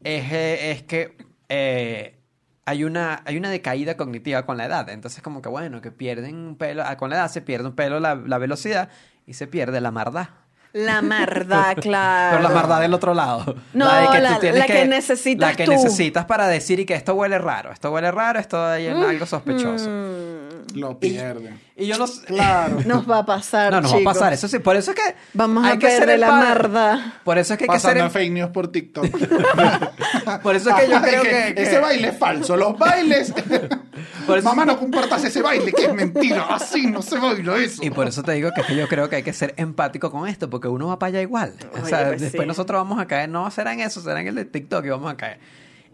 [0.04, 1.16] es, eh, es que
[1.48, 2.18] eh,
[2.66, 4.90] hay, una, hay una decaída cognitiva con la edad.
[4.90, 7.76] Entonces como que bueno, que pierden un pelo, ah, con la edad se pierde un
[7.76, 8.90] pelo la, la velocidad
[9.28, 10.30] y se pierde la mardad.
[10.74, 12.38] La mardad, claro.
[12.38, 13.56] Pero la mardad del otro lado.
[13.74, 15.72] No, de la- tú tienes la que necesitas La que tú.
[15.72, 17.72] necesitas para decir y que esto huele raro.
[17.72, 19.90] Esto huele raro, esto hay algo sospechoso.
[19.90, 21.60] Mm, Lo pierden.
[21.80, 22.26] Y yo no sé...
[22.26, 22.78] Claro.
[22.86, 24.14] nos va a pasar, No, nos va a chicos.
[24.14, 24.34] pasar.
[24.34, 25.16] Eso sí, por eso es que...
[25.34, 27.00] Vamos a hay que ser perder la mardad.
[27.24, 27.92] Por eso es que hay que ser...
[27.92, 29.06] Pasando el- fake news por TikTok.
[30.44, 31.54] Por eso es que yo creo que...
[31.56, 32.56] que- Ese baile es falso.
[32.58, 33.34] Los bailes...
[34.28, 36.46] Por eso- Mamá, no compartas ese baile, que es mentira.
[36.50, 37.84] Así no se baila eso.
[37.84, 40.12] Y por eso te digo que, es que yo creo que hay que ser empático
[40.12, 41.54] con esto, porque uno va para allá igual.
[41.74, 42.48] o Oye, sea, pues después sí.
[42.48, 45.12] nosotros vamos a caer, no será en eso, será en el de TikTok y vamos
[45.12, 45.40] a caer.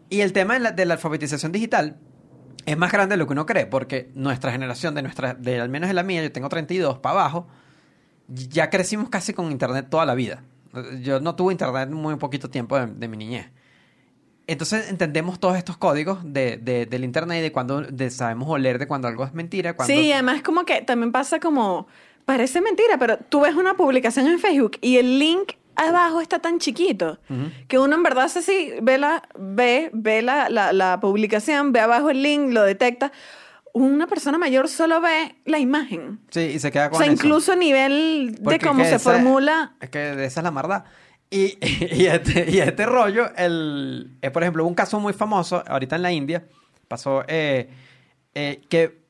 [0.10, 1.98] Y el tema de la, de la alfabetización digital
[2.66, 5.70] es más grande de lo que uno cree, porque nuestra generación, de nuestra, de al
[5.70, 7.48] menos de la mía, yo tengo 32 para abajo,
[8.28, 10.44] ya crecimos casi con internet toda la vida.
[11.02, 13.50] Yo no tuve internet muy poquito tiempo de, mi niñez.
[14.48, 18.78] Entonces entendemos todos estos códigos de, de- del internet y de cuando de, sabemos oler
[18.78, 19.76] de cuando algo es mentira.
[19.86, 21.88] Sí, además como que también pasa como...
[22.26, 26.60] Parece mentira, pero tú ves una publicación en Facebook y el link abajo está tan
[26.60, 27.20] chiquito
[27.68, 31.80] que uno en verdad hace así, ve la, ve, ve la, la, la publicación, ve
[31.82, 33.12] abajo el link, lo detecta.
[33.74, 36.20] Una persona mayor solo ve la imagen.
[36.30, 37.14] Sí, y se queda O con sea, eso.
[37.14, 39.76] incluso a nivel Porque de cómo que se esa- formula...
[39.82, 40.86] Es que esa es la maldad.
[41.30, 41.58] Y,
[41.94, 46.02] y, este, y este rollo, el, eh, por ejemplo, un caso muy famoso ahorita en
[46.04, 46.46] la India.
[46.88, 47.70] Pasó eh,
[48.34, 49.05] eh, que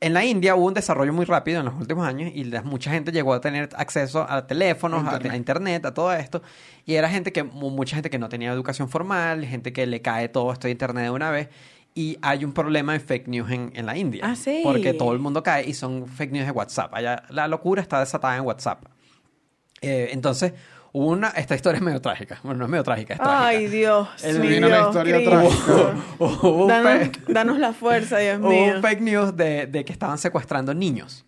[0.00, 2.90] en la India hubo un desarrollo muy rápido en los últimos años y la- mucha
[2.90, 5.32] gente llegó a tener acceso a teléfonos, a, Internet.
[5.32, 6.42] a internet, a todo esto.
[6.86, 10.00] Y era gente que, mu- mucha gente que no tenía educación formal, gente que le
[10.00, 11.48] cae todo esto de internet de una vez.
[11.94, 14.22] Y hay un problema de fake news en, en la India.
[14.24, 14.60] Ah, sí.
[14.62, 16.94] Porque todo el mundo cae y son fake news de WhatsApp.
[16.94, 18.84] Allá, la locura está desatada en WhatsApp.
[19.82, 20.52] Eh, entonces,
[20.92, 21.28] hubo una.
[21.28, 22.38] Esta historia es medio trágica.
[22.42, 23.46] Bueno, no es medio trágica, es trágica.
[23.46, 25.18] Ay, Dios El- mío, vino la historia.
[26.18, 28.74] Hubo un Danos, danos la fuerza, Dios hubo mío.
[28.76, 31.24] un fake news de, de que estaban secuestrando niños.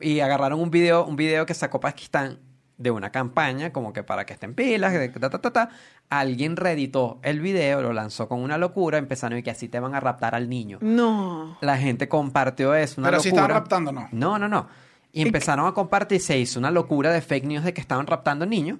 [0.00, 2.38] Y agarraron un video, un video que sacó Pakistán
[2.76, 5.68] de una campaña, como que para que estén pilas, de ta, ta, ta, ta.
[6.10, 9.96] Alguien reeditó el video, lo lanzó con una locura, empezaron y que así te van
[9.96, 10.78] a raptar al niño.
[10.80, 11.58] No.
[11.60, 14.08] La gente compartió eso, una Pero si estaban raptando, no.
[14.12, 14.68] No, no, no.
[15.10, 18.46] Y empezaron a compartir, se hizo una locura de fake news de que estaban raptando
[18.46, 18.78] niños.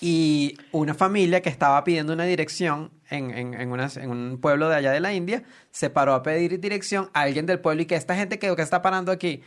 [0.00, 4.92] Y una familia que estaba pidiendo una dirección en, en, en, un pueblo de allá
[4.92, 8.14] de la India se paró a pedir dirección a alguien del pueblo y que esta
[8.14, 9.42] gente que, que está parando aquí,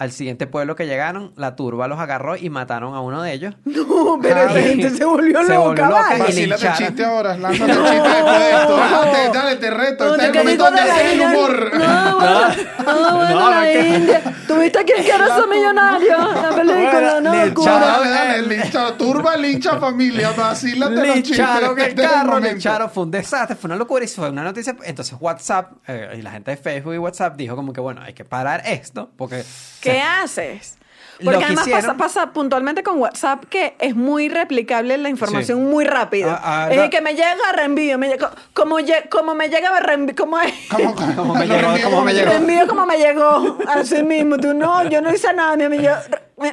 [0.00, 3.54] Al siguiente pueblo que llegaron, la turba los agarró y mataron a uno de ellos.
[3.66, 6.78] No, pero esa gente se volvió se loca, volvió loca y Vacílate el lincharon.
[6.78, 8.76] chiste ahora, lánzate el chiste después de esto.
[8.76, 10.04] Dale, dale, te reto.
[10.06, 11.70] No, este es te el momento donde hacer el humor.
[11.78, 12.48] No, bueno,
[12.86, 14.22] no, bueno, No, la que- India.
[14.48, 16.18] ¿Tuviste quién quiere ser millonario?
[16.18, 17.72] La película, no, le locura.
[17.78, 21.28] Dale, dale, lincha, turba, lincha familia, vacílate los chistes.
[21.38, 24.74] Lincharon el carro, lincharon, fue un desastre, fue una locura y fue una noticia.
[24.84, 28.14] Entonces WhatsApp eh, y la gente de Facebook y WhatsApp dijo como que bueno, hay
[28.14, 29.44] que parar esto porque...
[29.80, 30.76] ¿Qué haces?
[31.18, 35.10] Lo Porque que además hicieron- pasa, pasa puntualmente con WhatsApp que es muy replicable la
[35.10, 35.64] información Sí.
[35.64, 36.30] muy rápido.
[36.30, 37.98] Ah, ah, es el que me llega, reenvío.
[37.98, 38.76] Me llega, como,
[39.10, 40.16] como me llega, me reenvío.
[40.16, 40.54] Como es?
[40.70, 42.30] ¿Cómo, me llegó, como me llegó.
[42.30, 43.58] Reenvío como me llegó.
[43.68, 44.38] Así mismo.
[44.38, 45.82] Tú no, yo no hice nada, mi amigo.
[46.38, 46.46] Yo-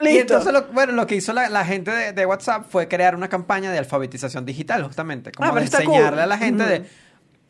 [0.00, 0.20] Y Listo.
[0.20, 3.28] entonces, lo, bueno, lo que hizo la, la gente de, de WhatsApp fue crear una
[3.28, 5.32] campaña de alfabetización digital, justamente.
[5.32, 6.18] Como Ah, de enseñarle cool.
[6.20, 6.84] a la gente de...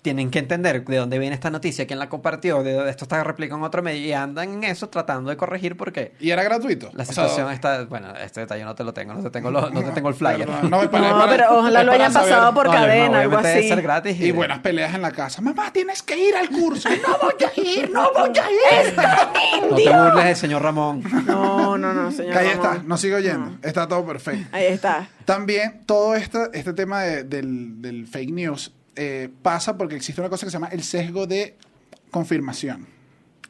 [0.05, 3.25] Tienen que entender de dónde viene esta noticia, quién la compartió, de dónde esto está
[3.25, 6.91] replicado en otro medio y andan en eso tratando de corregir porque Y era gratuito.
[6.93, 7.87] la O sea, situación está...
[7.87, 10.15] Bueno, este detalle no te lo tengo, no te tengo, los- no te tengo el
[10.15, 10.47] flyer.
[10.47, 12.31] no, para- pero ojalá lo hayan saber.
[12.33, 13.67] pasado por No, cadena, algo así.
[13.67, 14.21] ser gratis.
[14.21, 15.41] Y buenas peleas en la casa.
[15.41, 16.91] Mamá, tienes que ir al curso.
[16.91, 18.95] No voy a ir, no voy a ir.
[19.71, 21.03] No te burles del señor Ramón.
[21.25, 22.33] No, no, no, señor.
[22.35, 22.67] Que ahí Ramón.
[22.73, 23.57] está, no sigo oyendo.
[23.63, 24.49] Está todo perfecto.
[24.53, 25.09] Ahí está.
[25.25, 30.31] También todo este, este tema de- del, del fake news eh, pasa porque existe una
[30.31, 31.57] cosa que se llama el sesgo de
[32.11, 32.87] confirmación.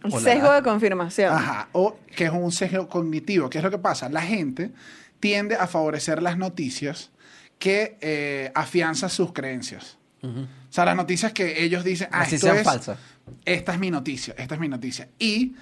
[0.03, 1.33] El sesgo de confirmación.
[1.33, 1.69] Ajá.
[1.73, 3.49] O que es un sesgo cognitivo.
[3.49, 4.09] ¿Qué es lo que pasa?
[4.09, 4.73] La gente
[5.21, 7.11] tiende a favorecer las noticias
[7.59, 9.99] que eh, afianzan sus creencias.
[10.23, 12.99] O sea, las noticias que ellos dicen, ah, Así esto sean es, falsas.
[13.45, 15.09] esta es mi noticia, esta es mi noticia.
[15.19, 15.55] Y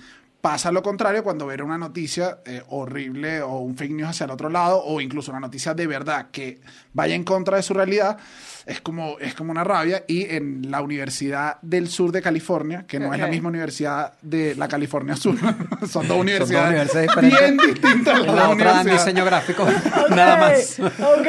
[0.42, 4.32] pasa lo contrario cuando ver una noticia eh, horrible o un fake news hacia el
[4.32, 6.60] otro lado o incluso una noticia de verdad que
[6.92, 8.18] vaya en contra de su realidad,
[8.66, 10.04] es como, es como una rabia.
[10.08, 14.56] Y en la Universidad del Sur de California, que no es la misma universidad de
[14.56, 15.36] la California Sur,
[15.88, 17.40] son dos universidades, universidades diferentes.
[17.40, 19.04] bien distintas las En la otra universidades.
[19.04, 19.64] diseño gráfico.
[20.10, 20.80] Nada más.
[20.80, 21.26] Ok.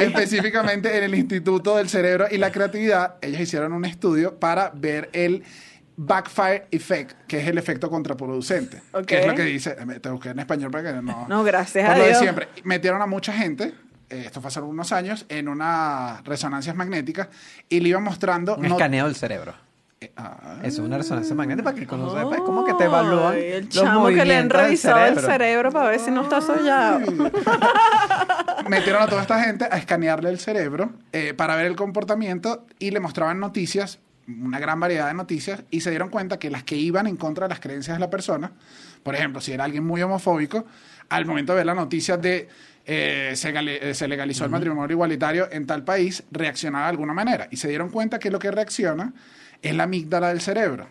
[0.00, 5.08] Específicamente en el Instituto del Cerebro y la Creatividad, ellos hicieron un estudio para ver
[5.12, 5.44] el
[5.96, 8.82] backfire effect, que es el efecto contraproducente.
[8.92, 9.06] Ok.
[9.06, 11.26] Que es lo que dice, eh, te busqué en español para que no...
[11.28, 12.20] No, gracias por a lo de Dios.
[12.20, 12.48] siempre.
[12.64, 13.72] Metieron a mucha gente,
[14.10, 17.28] eh, esto fue hace unos años, en unas resonancias magnéticas
[17.68, 18.56] y le iban mostrando...
[18.56, 19.54] Un no- escaneo del cerebro.
[20.00, 22.20] eh, ah, Eso es una resonancia magnética para que conoce.
[22.20, 23.32] Es como que te evalúan.
[23.34, 26.40] Ay, el los chamo que le han revisado el cerebro para ver si no está
[26.42, 27.00] sollado.
[28.68, 32.90] metieron a toda esta gente a escanearle el cerebro eh, para ver el comportamiento y
[32.90, 36.76] le mostraban noticias, una gran variedad de noticias, y se dieron cuenta que las que
[36.76, 38.52] iban en contra de las creencias de la persona,
[39.02, 40.66] por ejemplo, si era alguien muy homofóbico,
[41.08, 42.48] al momento de ver la noticia de
[42.84, 47.48] eh, se, eh, se legalizó el matrimonio igualitario en tal país, reaccionaba de alguna manera.
[47.50, 49.12] Y se dieron cuenta que lo que reacciona
[49.62, 50.88] es la amígdala del cerebro.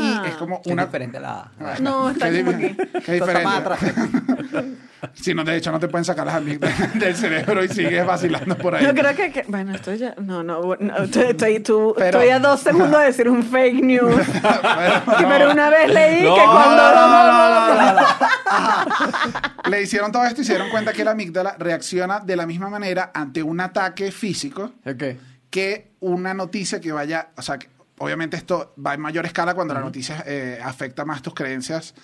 [0.00, 0.84] Y es como Que es una...
[0.86, 1.50] diferente a la.
[1.60, 4.76] Ah, No, está qué como que- qué Está más diferente.
[5.14, 8.54] Si no, de hecho, no te pueden sacar las amígdalas del cerebro y sigues vacilando
[8.58, 8.84] por ahí.
[8.84, 12.38] Yo creo que, que- bueno, esto ya, no, no, estoy, estoy, tú- Pero- estoy a
[12.38, 14.14] dos segundos de decir un fake news.
[14.42, 15.28] Pero, no.
[15.28, 16.76] Pero una vez leí No, que cuando...
[16.76, 19.70] no, no, no, no, no.
[19.70, 22.68] Le hicieron todo esto y se dieron cuenta que la amígdala reacciona de la misma
[22.68, 25.02] manera ante un ataque físico Ok.
[25.48, 27.68] que una noticia que vaya, o sea, que
[28.00, 31.94] obviamente esto va en mayor escala cuando la noticia eh, afecta más tus creencias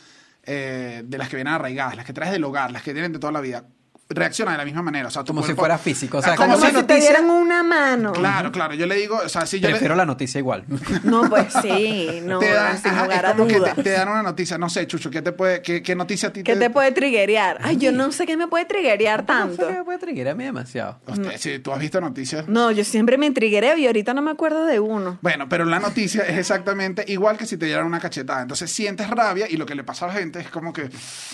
[0.42, 3.18] eh, de las que vienen arraigadas, las que traes del hogar, las que tienen de
[3.18, 3.64] toda la vida.
[4.08, 6.36] Reacciona de la misma manera, o sea, tu Como si fuera físico, o sea, Ah,
[6.36, 8.12] como Como si si te noticia- dieran una mano.
[8.12, 10.64] Claro, claro, yo le digo, o sea, si yo le- Prefiero la noticia igual.
[11.02, 13.74] No, pues sí, no, te dan, sin ajá, lugar es a como que dudas.
[13.74, 16.32] te, te dan una noticia, no sé, Chucho, ¿qué te puede, qué, qué noticia a
[16.32, 17.58] ti ¿Qué te puede triguear?
[17.62, 19.68] Ay, yo no sé qué me puede triguear tanto.
[19.70, 21.00] Me puede triggerar a mí demasiado.
[21.06, 22.46] Hostia, si tú has visto noticias.
[22.46, 25.18] No, yo siempre me intrigueré y ahorita no me acuerdo de uno.
[25.20, 28.42] Bueno, pero la noticia es exactamente igual que si te dieran una cachetada.
[28.42, 30.88] Entonces sientes rabia y lo que le pasa a la gente es como que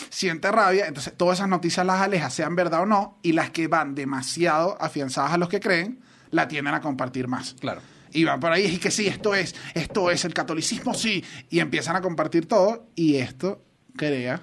[0.09, 0.87] siente rabia.
[0.87, 4.77] Entonces todas esas noticias las alejas, sean verdad o no, y las que van demasiado
[4.81, 7.55] afianzadas a los que creen, la tienden a compartir más.
[7.61, 7.81] Claro.
[8.13, 11.25] Y van por ahí y que sí, esto es, esto es, el catolicismo sí.
[11.51, 13.63] Y empiezan a compartir todo y esto
[13.97, 14.41] crea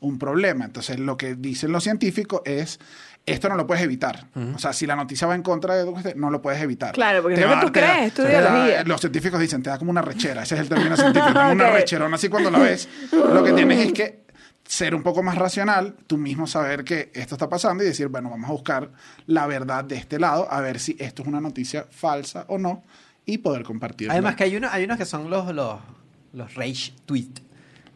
[0.00, 0.64] un problema.
[0.64, 2.78] Entonces lo que dicen los científicos es,
[3.26, 4.28] esto no lo puedes evitar.
[4.54, 6.92] O sea, si la noticia va en contra de lo que no lo puedes evitar.
[6.94, 8.84] Claro, porque Te es lo que va- tú te crees, da- ideología.
[8.84, 10.44] los científicos dicen, te da como una rechera.
[10.44, 11.34] Ese es el término científico.
[11.34, 12.14] como una recherona.
[12.14, 14.27] Así cuando la ves, lo que tienes es que
[14.68, 18.28] ser un poco más racional, tú mismo saber que esto está pasando y decir, bueno,
[18.28, 18.90] vamos a buscar
[19.26, 22.84] la verdad de este lado, a ver si esto es una noticia falsa o no,
[23.24, 24.12] y poder compartirla.
[24.12, 25.80] Además que hay, uno, hay unos que son los, los,
[26.34, 27.30] los rage tweet.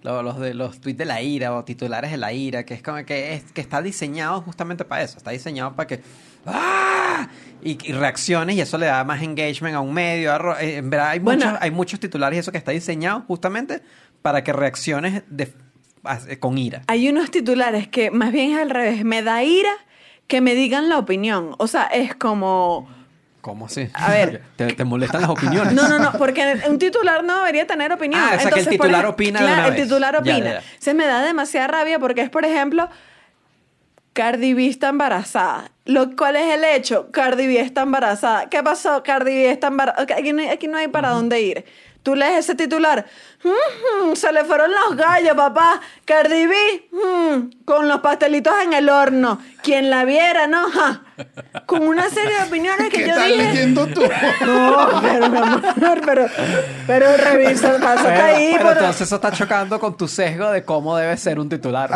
[0.02, 2.82] Los, los de los tweets de la ira o titulares de la ira, que es
[2.82, 5.18] como que, es, que está diseñado justamente para eso.
[5.18, 6.00] Está diseñado para que.
[6.46, 7.28] ¡Ah!
[7.62, 10.32] Y, y reacciones y eso le da más engagement a un medio.
[10.32, 11.44] a eh, en verdad, hay, Bueno.
[11.44, 13.82] muchos, hay muchos titulares y eso que está diseñado justamente
[14.22, 15.52] para que reacciones de
[16.40, 16.82] con ira.
[16.88, 19.04] Hay unos titulares que más bien es al revés.
[19.04, 19.70] Me da ira
[20.26, 21.54] que me digan la opinión.
[21.58, 22.88] O sea, es como...
[23.40, 23.88] ¿Cómo así?
[23.94, 24.42] A ver.
[24.56, 25.72] ¿Te, te molestan las opiniones?
[25.74, 28.20] No, no, no, porque un titular no debería tener opinión.
[28.22, 30.38] Ah, o sea, que el titular opina de Claro, una el titular opina.
[30.38, 30.62] ya, ya.
[30.78, 32.88] Se me da demasiada rabia porque es, por ejemplo,
[34.12, 35.70] Cardi B está embarazada.
[35.86, 37.10] Lo, ¿Cuál es el hecho?
[37.10, 38.48] Cardi B está embarazada.
[38.48, 39.02] ¿Qué pasó?
[39.02, 40.06] Cardi B está embarazada.
[40.16, 41.64] Aquí no, hay- aquí no hay para dónde ir.
[42.02, 43.06] Tú lees ese titular.
[43.44, 45.80] "Mm, se le fueron los gallos, papá.
[46.04, 46.54] Cardi B,
[46.90, 49.40] mm, con los pastelitos en el horno.
[49.62, 50.68] Quien la viera, ¿no?
[50.70, 51.02] Ja.
[51.66, 53.42] Con una serie de opiniones que ¿Qué yo estás dije.
[53.44, 54.02] leyendo tú?
[54.44, 56.26] No, pero mi amor, pero,
[56.88, 58.50] pero revisa, pásate Pero, ahí.
[58.56, 61.88] pero por- entonces eso está chocando con tu sesgo de cómo debe ser un titular.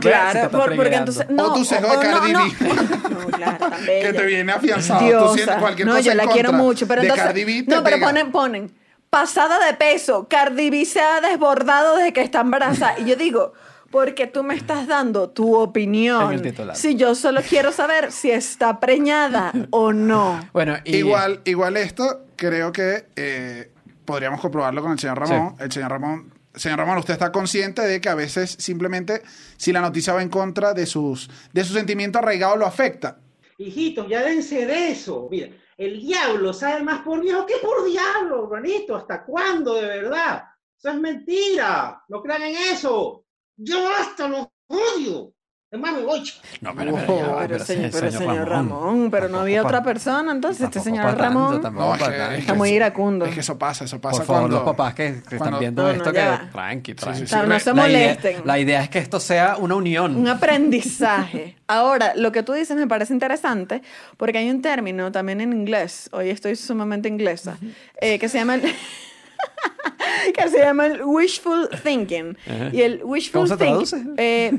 [0.00, 1.26] Claro, por- porque entonces.
[1.30, 2.44] No, O tu sesgo de Cardi no.
[2.44, 2.50] B.
[3.12, 5.00] No, claro, tan que te viene afianzado.
[5.00, 5.34] Tú Diosa.
[5.34, 7.26] sientes cualquier no, cosa yo en la quiero mucho, pero de entonces.
[7.26, 8.81] Cardi B te no, pero ponen, ponen.
[9.12, 10.26] Pasada de peso.
[10.26, 12.98] Cardi B se ha desbordado desde que está embarazada.
[12.98, 13.52] Y yo digo,
[13.90, 16.28] porque tú me estás dando tu opinión.
[16.28, 16.74] En el titular.
[16.74, 20.48] Si yo solo quiero saber si está preñada o no.
[20.54, 23.70] Bueno, y Igual, igual esto, creo que eh,
[24.06, 25.56] podríamos comprobarlo con el señor Ramón.
[25.58, 29.20] El señor Ramón, señor Ramón, usted está consciente de que a veces simplemente
[29.58, 33.18] si la noticia va en contra de sus, de su sentimiento arraigado lo afecta.
[33.58, 35.28] Hijitos, ya dense de eso.
[35.30, 35.48] Mira,
[35.84, 38.96] el diablo sabe más por viejo que por diablo, hermanito.
[38.96, 40.44] ¿Hasta cuándo, de verdad?
[40.78, 42.02] Eso es mentira.
[42.08, 43.24] No crean en eso.
[43.56, 45.32] Yo hasta los odio.
[45.72, 46.22] Me voy.
[46.60, 49.82] No, pero, pero, ya Pero, pero señor, sí, pero señor Ramón, pero no había otra
[49.82, 52.32] persona, entonces este señor tanto, Ramón tampoco No, es que- tanto.
[52.34, 53.24] es está muy iracundo.
[53.24, 54.56] Es que eso pasa, eso pasa Por favor, cuando...
[54.58, 56.50] los papás que, que están cuando- viendo No, no, esto, ya que va.
[56.52, 57.20] tranqui, tranqui.
[57.20, 57.30] sí, sí.
[57.32, 58.42] Claro, no se La idea- molesten.
[58.44, 60.14] La idea es que esto sea una unión.
[60.14, 61.56] Un aprendizaje.
[61.66, 63.80] Ahora, lo que tú dices me parece interesante
[64.18, 67.56] porque hay un término también en inglés, hoy estoy sumamente inglesa,
[67.98, 68.62] eh, que se llama el...
[70.34, 72.36] que se llama el wishful thinking.
[72.46, 72.70] Ajá.
[72.72, 74.58] Y el wishful ¿Cómo se thinking eh,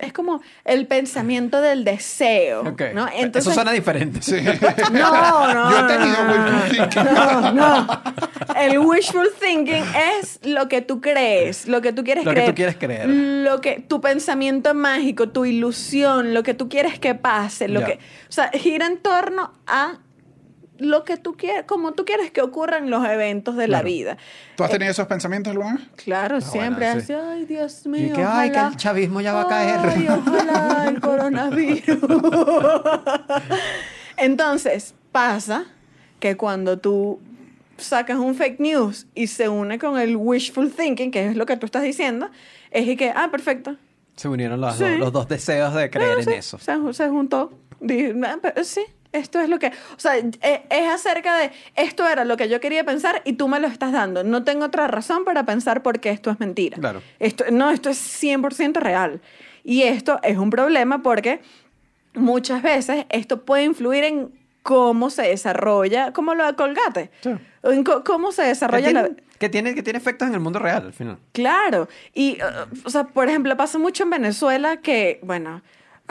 [0.00, 2.64] es como el pensamiento del deseo.
[2.94, 3.06] ¿no?
[3.08, 4.22] Eso Entonces, suena diferente.
[4.22, 4.36] Sí.
[4.92, 5.70] no, no.
[5.70, 7.14] Yo he tenido no, wishful thinking.
[7.14, 8.02] No, no.
[8.56, 9.84] El wishful thinking
[10.20, 12.50] es lo que tú crees, lo que tú quieres Lo que creer.
[12.50, 13.08] tú quieres creer.
[13.08, 17.94] Lo que tu pensamiento mágico, tu ilusión, lo que tú quieres que pase, lo que,
[17.94, 19.98] o sea, gira en torno a
[20.82, 23.86] lo que tú quieres, como tú quieres que ocurran los eventos de la Claro.
[23.86, 24.16] vida.
[24.56, 25.80] ¿Tú has tenido esos pensamientos vez?
[25.96, 27.12] Claro, siempre bueno, así, sí.
[27.14, 28.14] ay, Dios Y mío.
[28.14, 29.80] que, ay, que ojalá- el chavismo ya va a caer.
[29.96, 31.98] Ay, ojalá el coronavirus.
[34.16, 35.64] Entonces, pasa
[36.20, 37.20] que cuando tú
[37.76, 41.56] sacas un fake news y se une con el wishful thinking, que es lo que
[41.56, 42.30] tú estás diciendo,
[42.70, 43.76] es y que, ah, perfecto.
[44.16, 44.84] Se unieron los, Sí.
[44.84, 46.58] dos, los dos deseos de creer Ah, en sí, eso.
[46.58, 47.52] Se, se juntó.
[47.80, 49.68] Di- ah, pero sí, esto es lo que...
[49.68, 53.48] O sea, e- es acerca de, esto era lo que yo quería pensar y tú
[53.48, 54.24] me lo estás dando.
[54.24, 56.78] No tengo otra razón para pensar por qué esto es mentira.
[56.78, 57.02] Claro.
[57.18, 59.20] Esto, no, esto es 100% real.
[59.64, 61.40] Y esto es un problema porque
[62.14, 67.10] muchas veces esto puede influir en cómo se desarrolla, como lo de Colgate.
[67.20, 67.30] Sí.
[67.64, 69.02] En cómo se Que desarrolla la...
[69.04, 71.18] tiene, que, tiene, que tiene efectos en el mundo real, al final.
[71.32, 71.88] Claro.
[72.14, 75.62] Y, uh, o sea, por ejemplo, pasa mucho en Venezuela que, bueno,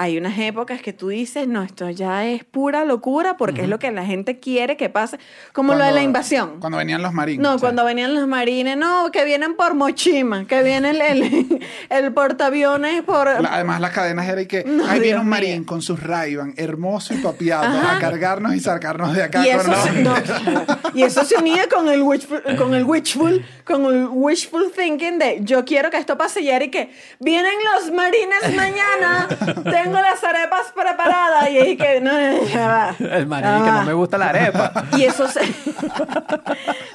[0.02, 3.78] hay unas épocas que tú dices, no, esto ya es pura locura porque es lo
[3.80, 5.18] que la gente quiere que pase,
[5.54, 6.60] como lo de la invasión.
[6.60, 7.42] Cuando venían los marines.
[7.44, 11.60] No, cuando venían los marines, no, que vienen por Mochima, que viene el, el,
[11.90, 13.28] el portaaviones por...
[13.42, 15.30] La- además, las cadenas eran y que No, ahí viene Dios un mío.
[15.32, 17.98] marín con sus ray hermoso y papiado Ajá.
[17.98, 19.46] a cargarnos y sacarnos de acá.
[19.48, 20.14] y, con eso se, no,
[20.94, 25.40] y eso se unía con el wishful, con el wishful, con el wishful thinking de
[25.42, 29.28] yo quiero que esto pase y que vienen los marines mañana,
[29.64, 32.12] tengo las arepas preparadas y es que no,
[32.46, 32.96] ya va.
[33.00, 34.72] El ya que no me gusta la arepa.
[34.98, 35.42] Y eso se...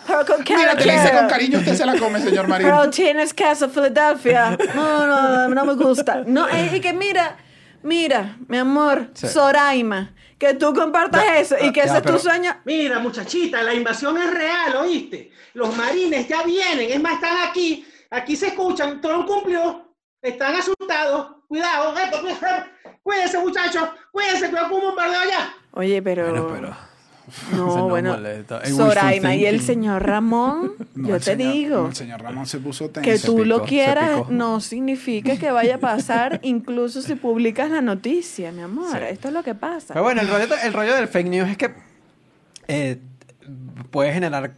[0.07, 1.19] Pero con Mira, hice quiero.
[1.19, 2.69] con cariño, usted se la come, señor marín.
[2.69, 4.57] Pero tienes queso Philadelphia.
[4.75, 6.23] No, no, no me gusta.
[6.27, 7.37] No, es y que mira,
[7.83, 9.27] mira, mi amor, Sí.
[9.29, 12.57] Soraima, que tú compartas eso y que ya, ese es tu sueño.
[12.65, 15.31] Mira, muchachita, la invasión es real, ¿oíste?
[15.55, 17.87] Los marines ya vienen, es más, están aquí.
[18.11, 19.86] Aquí se escuchan, Trump cumplió.
[20.29, 21.37] Están asustados.
[21.49, 22.65] Cuidado, epa, cuidado.
[23.03, 23.89] cuídense, muchachos.
[24.11, 25.55] Cuídense, cuidado con un bombardeo allá.
[25.73, 26.29] Oye, pero...
[26.31, 26.97] Bueno, pero...
[27.57, 28.15] No, bueno.
[28.15, 32.59] El Soraima y el señor Ramón, No, yo te señor- digo, el señor Ramón se
[32.59, 33.11] puso tenso.
[33.11, 37.81] que tú lo picó, quieras no significa que vaya a pasar, incluso si publicas la
[37.83, 38.91] noticia, mi amor.
[38.93, 38.99] Sí.
[39.11, 39.89] Esto es lo que pasa.
[39.95, 41.75] Pero bueno, el rollo, el rollo del fake news es que
[42.69, 42.99] eh,
[43.91, 44.53] puede generar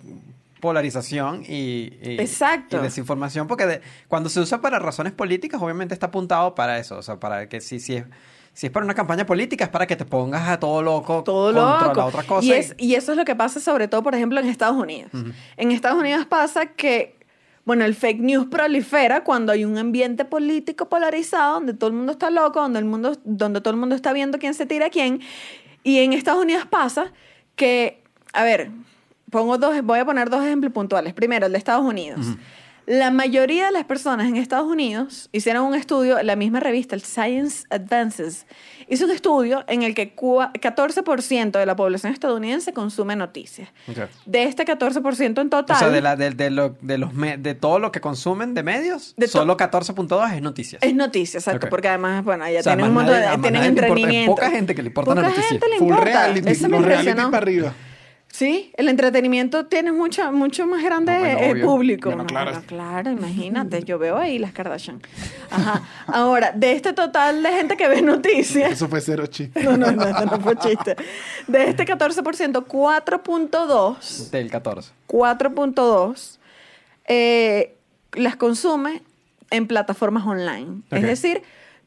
[0.61, 2.79] polarización y, y- Exacto.
[2.79, 6.99] y desinformación porque de- cuando se usa para razones políticas obviamente está apuntado para eso
[6.99, 8.05] o sea para que si, si es
[8.53, 11.53] si es para una campaña política es para que te pongas a todo loco todo
[11.55, 12.01] contra loco.
[12.01, 14.15] la otra cosa y, y- es, y eso es lo que pasa sobre todo, por
[14.15, 15.13] ejemplo, en Estados Unidos.
[15.57, 17.17] En Estados Unidos pasa que
[17.65, 22.13] Bueno, el fake news prolifera cuando hay un ambiente político polarizado, donde todo el mundo
[22.13, 24.91] está loco, donde, el mundo, donde todo el mundo está viendo quién se tira a
[24.91, 25.21] quién.
[25.85, 27.13] Y en Estados Unidos pasa
[27.57, 28.03] que,
[28.33, 28.71] a ver,
[29.31, 31.15] pongo dos, voy a poner dos ejemplos puntuales.
[31.15, 32.27] Primero, el de Estados Unidos.
[32.87, 37.03] La mayoría de las personas en Estados Unidos hicieron un estudio, la misma revista, el
[37.03, 38.47] Science Advances,
[38.89, 43.69] hizo un estudio en el que cua- 14% de la población estadounidense consume noticias.
[43.89, 44.09] Ok.
[44.25, 47.37] De este 14% en total, O sea, de, la, de, de lo- de los me-
[47.37, 50.83] de todo lo que consumen de medios, De solo 14.2 es noticias.
[50.83, 51.71] es noticia, exacto, Ok.
[51.71, 54.35] porque además, bueno, ya O sea, tienen un montón de, tienen le importa, entretenimiento.
[54.35, 55.49] poca gente que le importa la Poca noticia.
[55.51, 56.05] gente le Full importa.
[56.07, 57.75] reality, Eso me reality para arriba.
[58.39, 61.65] Sí, el entretenimiento tiene mucho, mucho más grande No, bueno, eh, obvio.
[61.67, 62.09] público.
[62.11, 62.51] Bueno, No, claro.
[62.53, 65.03] bueno, claro, imagínate, yo veo ahí las Kardashian.
[65.51, 65.83] Ajá.
[66.07, 69.61] Ahora, de este total de gente que ve noticias, Eso fue cero chiste.
[69.65, 70.95] no, no, no, esto no fue chiste.
[71.49, 74.93] De este 14%, 4.2, Del 14.
[75.09, 76.39] 4.2
[77.09, 77.75] eh,
[78.13, 79.03] las consume
[79.51, 80.83] en plataformas online.
[80.93, 81.43] Es decir,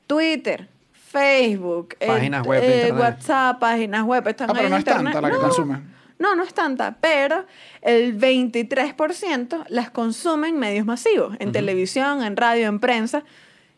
[0.06, 0.68] Twitter,
[1.12, 2.92] Facebook, eh, Páginas web de eh.
[2.92, 5.22] WhatsApp, páginas web, están Ah, pero ahí no en es tanta internet.
[5.24, 6.01] la que No, consume.
[6.22, 7.46] No, no es tanta, pero
[7.82, 13.24] el 23% las consumen en medios masivos, en televisión, en radio, en prensa.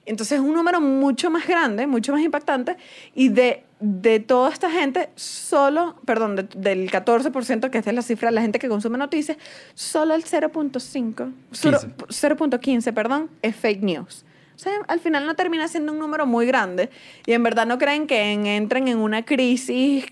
[0.05, 2.75] Entonces es un número mucho más grande, mucho más impactante.
[3.15, 8.01] Y de, de toda esta gente, solo, perdón, de- del 14%, que esta es la
[8.01, 9.37] cifra de la gente que consume noticias,
[9.73, 14.25] solo el 0.5, solo- 0.15, perdón, es fake news.
[14.55, 16.89] O sea, al final no termina siendo un número muy grande.
[17.25, 20.05] Y en verdad no creen que en- entren en una crisis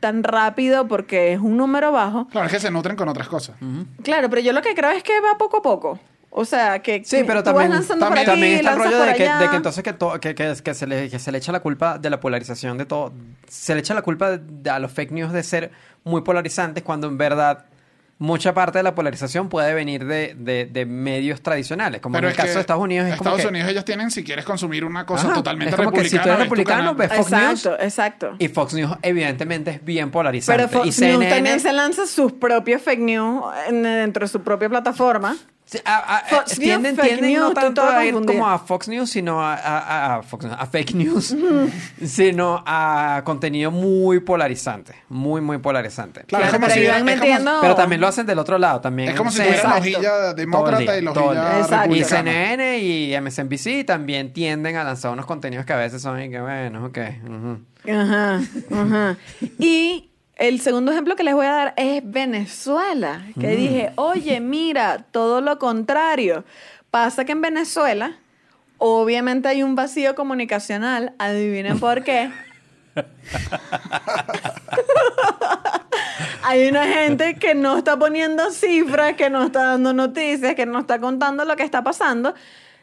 [0.00, 2.26] tan rápido porque es un número bajo.
[2.28, 3.56] Claro, es que se nutren con otras cosas.
[4.02, 5.98] Claro, pero yo lo que creo es que va poco a poco.
[6.36, 8.78] O sea, que Sí, pero tú vas también, lanzando también, por aquí, también está el
[8.78, 9.38] rollo de que, allá.
[9.38, 11.60] de que entonces que, to- que, que, que se le, que se le echa la
[11.60, 13.12] culpa de la polarización de todo.
[13.48, 15.70] Se le echa la culpa de- a los fake news de ser
[16.02, 17.66] muy polarizantes cuando en verdad
[18.18, 22.00] mucha parte de la polarización puede venir de, de, de medios tradicionales.
[22.00, 23.70] Como Pero en el es caso que de Estados Unidos es como Estados que- Unidos
[23.70, 26.34] ellos tienen, si quieres consumir una cosa Ajá, totalmente es como que si tú republicana,
[26.34, 27.42] eres republicano, ves Fox News.
[27.66, 28.36] Exacto, exacto.
[28.38, 30.62] Y Fox News evidentemente es bien polarizante.
[30.68, 34.28] Pero y Fox News CNN también se lanza sus propios fake news en- dentro de
[34.28, 35.36] su propia plataforma.
[35.66, 38.48] Sí, a- a- Fox eh, News, tienden, fake tienden news, no tanto a ir como
[38.48, 41.34] a Fox News, sino a, a- a- Fox News, a fake news,
[42.04, 46.24] sino a contenido muy polarizante, muy, muy polarizante.
[46.26, 48.80] Claro, es Claro, como pero si- como- metiendo- Pero también lo hacen del otro lado,
[48.82, 49.08] también.
[49.10, 51.86] Es como si tuvieran la hojilla demócrata día, y la hojilla.
[51.96, 52.04] Y.
[52.04, 56.40] CNN y MSNBC también tienden a lanzar unos contenidos que a veces son y que
[56.40, 56.98] bueno, ok.
[57.24, 57.58] ujú.
[57.90, 58.40] Ajá,
[58.70, 59.16] ajá.
[59.58, 63.56] Y el segundo ejemplo que les voy a dar es Venezuela, que Mm.
[63.56, 66.44] dije, oye, mira, todo lo contrario.
[66.90, 68.16] Pasa que en Venezuela,
[68.78, 72.30] obviamente hay un vacío comunicacional, adivinen por qué.
[76.42, 80.80] hay una gente que no está poniendo cifras, que no está dando noticias, que no
[80.80, 82.34] está contando lo que está pasando.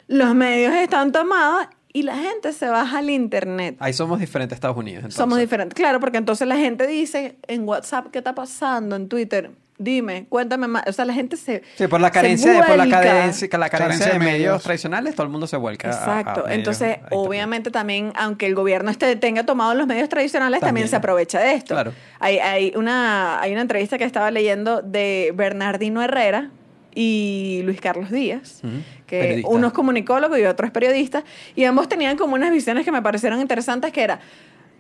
[0.08, 3.76] Los medios están tomados y la gente se baja al internet.
[3.80, 5.00] Ahí somos diferentes a Estados Unidos.
[5.00, 5.18] entonces.
[5.18, 5.76] Somos diferentes.
[5.76, 8.96] Claro, porque entonces la gente dice en WhatsApp, ¿qué está pasando?
[8.96, 10.84] En Twitter, dime, cuéntame más.
[10.88, 11.64] O sea, la gente se.
[11.76, 14.64] Sí, por la carencia, de, por la carencia, la carencia Carencia de de medios, medios.
[14.64, 15.90] tradicionales, todo el mundo se vuelca.
[15.90, 16.42] a- a Exacto.
[16.44, 17.10] medios, Entonces, a internet.
[17.14, 20.88] obviamente también, aunque el gobierno este tenga tomado los medios tradicionales, también, También.
[20.90, 21.74] se aprovecha de esto.
[21.74, 21.94] Claro.
[22.20, 26.52] Hay, hay, una, hay una entrevista que estaba leyendo de Bernardino Herrera
[26.94, 28.62] y Luis Carlos Díaz,
[29.08, 29.50] que Periodista.
[29.50, 31.24] uno es comunicólogo y otro es periodista,
[31.56, 34.20] y ambos tenían como unas visiones que me parecieron interesantes, que era,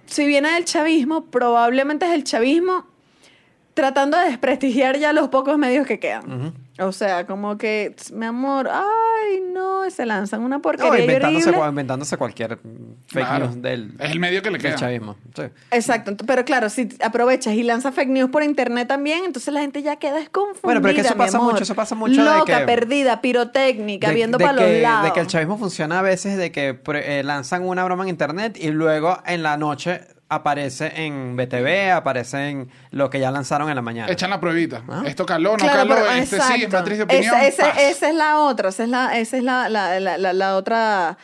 [0.05, 2.85] si viene del chavismo, probablemente es el chavismo
[3.73, 6.53] tratando de desprestigiar ya los pocos medios que quedan.
[6.79, 11.49] O sea, como que, mi amor, ay, no, se lanzan una No, porquería y inventándose,
[11.49, 11.69] horrible.
[11.69, 12.57] inventándose cualquier
[13.07, 13.45] fake Claro.
[13.47, 14.75] news del, Es el medio que le queda.
[14.75, 15.15] chavismo.
[15.35, 15.43] Sí.
[15.69, 19.83] Exacto, pero claro, si aprovechas y lanzas fake news por internet también, entonces la gente
[19.83, 20.61] ya queda desconfundida.
[20.63, 21.51] Bueno, pero es que eso mi pasa amor.
[21.51, 25.03] mucho, eso pasa mucho de Loca, que- perdida, pirotécnica, De- viendo de para los lados.
[25.05, 28.57] De que el chavismo funciona a veces de que eh, lanzan una broma en internet
[28.59, 30.01] y luego en la noche
[30.31, 34.11] aparece en BTV, aparece en lo que ya lanzaron en la mañana.
[34.11, 34.81] Echan la pruebita.
[34.89, 35.03] Ah.
[35.05, 37.35] Esto caló, no Claro, caló, pero- este sí, es matriz de opinión.
[37.41, 40.55] Esa, esa- es la otra, esa es la, esa es la, la, la, la- la
[40.55, 41.17] otra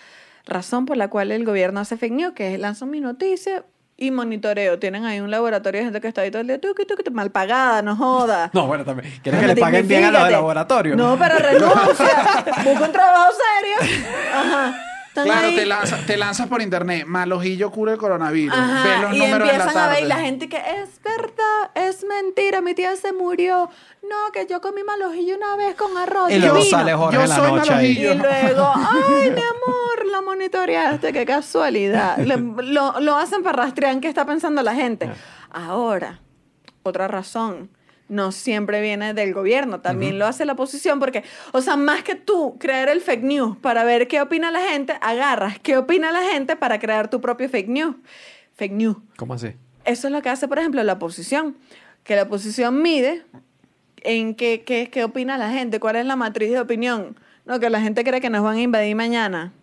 [0.46, 3.64] razón por la cual el gobierno hace fake news, que es lanzan mi noticia
[4.00, 4.78] y monitoreo.
[4.78, 7.32] Tienen ahí un laboratorio de gente que está ahí todo el día, tuqui, tuqui, mal
[7.32, 8.52] pagada, no joda.
[8.54, 9.12] No, bueno, también.
[9.24, 10.32] ¿Quieres que le paguen bien a los Dignifícate.
[10.32, 10.98] laboratorios?
[10.98, 12.44] No, pero renuncia.
[12.64, 14.04] Busca un trabajo serio.
[14.36, 14.76] Ajá.
[15.18, 15.56] Están Claro, ahí.
[15.56, 17.06] te, lanza- te lanzas por internet.
[17.08, 18.58] Malojillo cura el coronavirus.
[18.58, 21.02] Ajá, Ves los y números en la empiezan a ver y la gente que es
[21.04, 23.70] verdad, es mentira, mi tía se murió.
[24.04, 26.32] No, que yo comí malojillo una vez con arroz.
[26.32, 26.66] Y luego vino.
[26.70, 27.96] sale Jorge Yo en la soy noche ahí.
[27.96, 28.14] malojillo.
[28.14, 28.18] Y
[28.54, 32.18] luego, ay, mi amor, lo monitoreaste, qué casualidad.
[32.20, 35.10] Le- lo, lo hacen para rastrear en qué está pensando la gente.
[35.52, 36.20] Ahora,
[36.84, 37.70] otra razón.
[38.10, 42.16] No siempre viene del gobierno, también lo hace la oposición, porque, o sea, más que
[42.16, 46.22] tú crear el fake news para ver qué opina la gente, agarras qué opina la
[46.22, 47.96] gente para crear tu propio fake news.
[48.56, 48.98] Fake news.
[49.18, 49.54] ¿Cómo así?
[49.86, 51.58] Eso es lo que hace, por ejemplo, la oposición,
[52.04, 53.24] que la oposición mide
[54.02, 57.18] en qué, qué, qué opina la gente, cuál es la matriz de opinión.
[57.46, 59.54] No, que la gente cree que nos van a invadir mañana.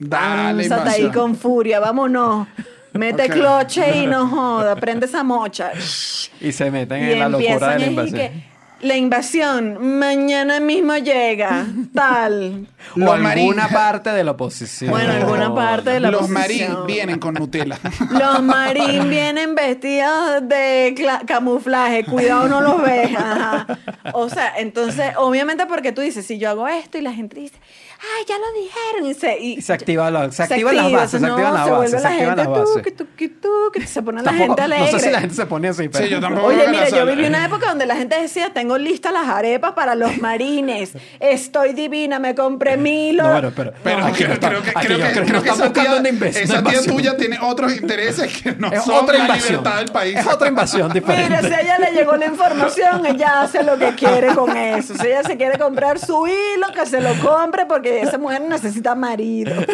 [0.00, 1.30] Dale, Lánzate ahí invasión.
[1.30, 2.48] con furia, vámonos.
[2.98, 5.72] Mete cloche y no joda, prende esa mocha.
[6.40, 8.16] Y se meten Y en la locura de la invasión.
[8.20, 12.68] que, la invasión, mañana mismo llega, tal.
[12.94, 14.90] O Los alguna parte de la oposición.
[14.92, 16.72] Bueno, alguna parte de la Los oposición.
[16.74, 17.76] marín vienen con Nutella.
[18.12, 20.94] Los marín vienen vestidos de
[21.26, 23.10] camuflaje, cuidado no los ves.
[23.16, 23.66] Ajá.
[24.12, 27.56] O sea, entonces, obviamente porque tú dices, si yo hago esto y la gente dice,
[28.00, 31.00] ay, ya lo dijeron, y se, y Y se activa la- se activan las activa,
[31.00, 32.74] bases, se no, activan las se bases, vuelve se la activan las bases.
[32.74, 34.92] tuqui, tuqui, tuqui, se pone la gente alegre.
[34.92, 36.04] No sé si la gente se pone así, pero...
[36.04, 36.46] Sí, yo tampoco.
[36.48, 39.28] Oye, que mira, la yo viví una época donde la gente decía, tengo listas las
[39.28, 43.22] arepas para los marines, estoy divina, me compré milo.
[43.24, 43.72] No, bueno, pero...
[43.82, 46.82] Pero creo, no está- creo que, creo que, creo que estamos esa tía, esa tía
[46.82, 49.48] tuya tiene otros intereses que no Es son otra la invasión.
[49.58, 50.16] libertad del país.
[50.18, 51.28] Es otra invasión diferente.
[51.28, 54.94] Mira, si a ella le llegó la información, ella hace lo que quiere con eso.
[54.94, 58.94] Si ella se quiere comprar su hilo, que se lo compre porque esa mujer necesita
[58.94, 59.52] marido.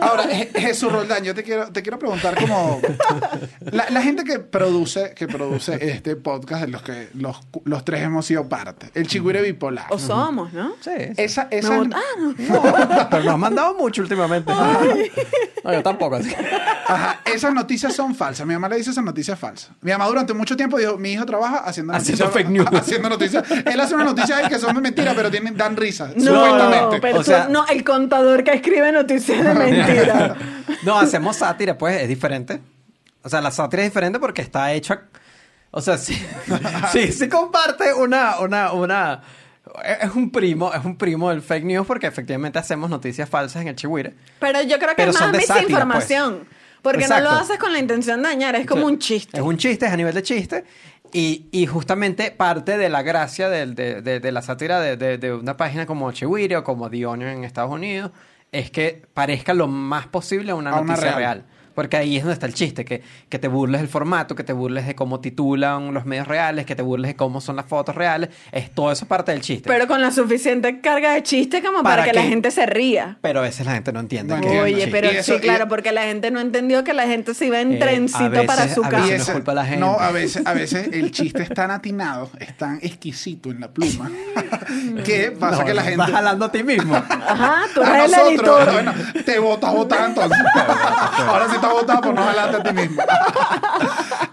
[0.00, 2.80] Ahora, Je- Jesús Roldán, yo te quiero, te quiero preguntar como
[3.70, 8.02] la, la gente que produce, que produce este podcast de los que los, los tres
[8.02, 9.86] hemos sido parte, el chigüire bipolar.
[9.90, 10.72] O somos, ¿no?
[10.80, 11.12] Sí, sí.
[11.16, 12.36] Esa, esa, botaron.
[12.38, 14.52] No, pero nos han mandado mucho últimamente.
[15.64, 16.16] No, yo tampoco.
[16.16, 16.34] Así.
[16.86, 18.46] ajá, esas noticias son falsas.
[18.46, 19.70] Mi mamá le dice esas noticias falsas.
[19.80, 22.44] Mi mamá durante mucho tiempo dijo, mi hijo trabaja haciendo Haciendo noticias.
[22.46, 22.66] fake news.
[22.82, 23.44] Haciendo noticias.
[23.64, 26.10] Él hace unas noticias que son de mentira, pero tienen, dan risa.
[26.16, 26.98] No, supuestamente.
[27.00, 30.36] pero O tú- sea- no, el contador que escribe noticias de mentira.
[30.82, 32.60] No, hacemos sátira, pues es diferente.
[33.22, 35.02] O sea, la sátira es diferente porque está hecha.
[35.70, 36.20] O sea, sí,
[36.92, 39.22] sí, sí comparte una, una, una.
[40.00, 43.68] Es un primo, es un primo del fake news porque efectivamente hacemos noticias falsas en
[43.68, 44.14] el Chihuire.
[44.40, 46.48] Pero yo creo que es más de sátira, misinformación.
[46.82, 49.36] Porque no lo haces con la intención de dañar, es como O sea, un chiste.
[49.36, 50.64] Es un chiste, es a nivel de chiste.
[51.12, 55.32] Y, y justamente parte de la gracia de, de- de la sátira de, de- de
[55.32, 58.10] una página como Chihuire o como The Onion en Estados Unidos
[58.52, 61.16] es que parezca lo más posible una A una noticia real.
[61.16, 61.44] real.
[61.74, 64.52] Porque ahí es donde está el chiste, que, que te burles del formato, que te
[64.52, 67.94] burles de cómo titulan los medios reales, que te burles de cómo son las fotos
[67.94, 68.30] reales.
[68.52, 69.68] Es todo eso parte del chiste.
[69.68, 73.18] Pero con la suficiente carga de chiste como para, Para que la gente se ría.
[73.20, 74.34] Pero a veces la gente no entiende.
[74.34, 77.06] No que- Oye, pero eso- sí, claro, y- porque la gente no entendió que la
[77.06, 79.02] gente se iba en Eh, a trencito veces- para su a casa.
[79.04, 79.80] veces- no es culpa de la gente.
[79.80, 83.68] No, a veces, a veces el chiste es tan atinado, es tan exquisito en la
[83.68, 84.10] pluma,
[85.04, 85.96] que pasa No, que la gente...
[85.96, 86.94] Vas jalando a ti mismo.
[86.96, 88.72] Ajá, tú A eres el nosotros, editor.
[88.72, 88.92] bueno,
[89.24, 90.38] te votas entonces.
[91.26, 93.02] Ahora sí estás votado por no jalarte a ti mismo.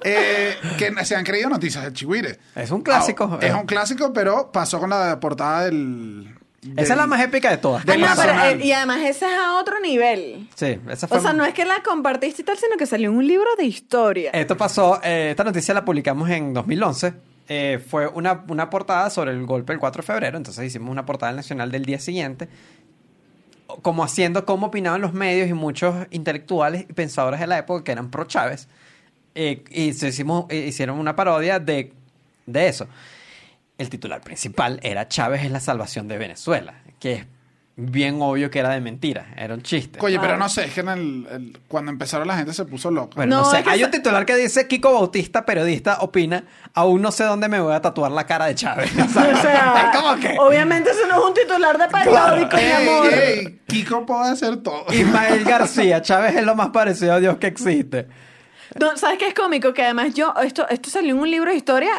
[0.02, 2.40] Eh, que se han creído noticias del Chihuire.
[2.56, 3.30] Es un clásico.
[3.34, 6.34] Ah, Es un clásico, pero pasó con la portada del...
[6.78, 7.84] Esa es la más épica de todas.
[7.88, 10.48] Ah, no, pero, eh, y además ese es a otro nivel.
[10.56, 13.10] Sí, esa fue O sea, no es que la compartiste y tal, sino que salió
[13.10, 14.32] en un libro de historia.
[14.32, 17.14] Esto pasó, eh, esta noticia la publicamos en 2011.
[17.52, 20.38] Eh, fue una, una portada sobre el golpe del 4 de febrero.
[20.38, 22.48] Entonces hicimos una portada del Nacional del día siguiente.
[23.82, 27.92] Como haciendo cómo opinaban los medios y muchos intelectuales y pensadores de la época que
[27.92, 28.68] eran pro Chávez.
[29.36, 31.94] Eh, y se hicimos, eh, hicieron una parodia de,
[32.46, 32.88] de eso.
[33.78, 36.82] El titular principal era Chávez es la salvación de Venezuela.
[37.00, 37.26] Que es
[37.80, 39.28] bien obvio que era de mentira.
[39.38, 40.00] Era un chiste.
[40.02, 42.92] Oye, pero no sé, es que en el, el- cuando empezaron la gente se puso
[42.92, 43.14] loca.
[43.16, 43.60] Bueno, no, No, sé.
[43.60, 47.48] es que Hay un titular que dice Kiko Bautista, periodista, opina, aún no sé dónde
[47.48, 48.92] me voy a tatuar la cara de Chávez.
[49.00, 52.72] O sea, es como que obviamente eso no es un titular de periódico, mi Ey,
[52.72, 53.14] amor.
[53.14, 54.86] ey, Kiko puede hacer todo.
[54.94, 58.08] Ismael García, Chávez es lo más parecido a Dios que existe.
[58.80, 59.74] No, ¿Sabes qué es cómico?
[59.74, 61.92] Que además yo, esto, esto salió en un libro de historia,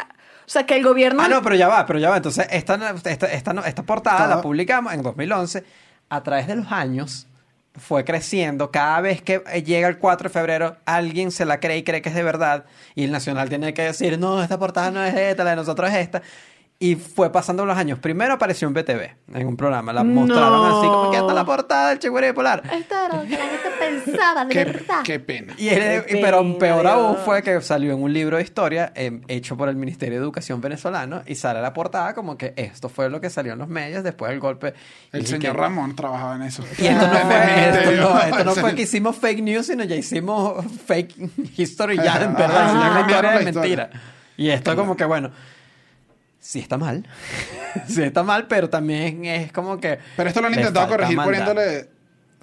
[0.45, 1.21] o sea, que el gobierno...
[1.23, 2.17] Ah, no, pero ya va, pero ya va.
[2.17, 2.75] Entonces, esta,
[3.05, 5.63] esta, esta, esta portada la publicamos en 2011.
[6.09, 7.27] A través de los años
[7.75, 8.69] fue creciendo.
[8.71, 12.09] Cada vez que llega el 4 de febrero, alguien se la cree y cree que
[12.09, 12.65] es de verdad.
[12.95, 15.89] Y el Nacional tiene que decir, no, esta portada no es esta, la de nosotros
[15.89, 16.21] es esta.
[16.83, 17.99] Y fue pasando los años.
[17.99, 19.93] Primero apareció en BTV, en un programa.
[19.93, 22.63] La mostraron así, como que esta es la portada del Chihuahua Polar.
[22.73, 25.01] Esta era lo que la gente pensaba, de Qué, verdad.
[25.03, 25.53] qué pena.
[25.59, 26.91] Y él- Qué pero pena, peor Dios.
[26.93, 30.23] aún fue que salió en un libro de historia eh, hecho por el Ministerio de
[30.23, 33.67] Educación venezolano y sale la portada como que esto fue lo que salió en los
[33.67, 34.73] medios después del golpe.
[35.11, 36.63] El señor que- Ramón trabajaba en eso.
[36.79, 39.95] Y esto no, fue, esto, no, esto no fue que hicimos fake news, sino ya
[39.95, 41.13] hicimos fake
[41.57, 43.77] history ya, en Ajá, verdad, ajá, ya cambiaron la historia.
[43.83, 44.01] mentira.
[44.35, 45.29] Y esto como que bueno,
[46.41, 47.07] sí está mal,
[47.87, 49.99] sí está mal, pero también es como que...
[50.17, 51.87] Pero esto lo han le intentado corregir poniéndole,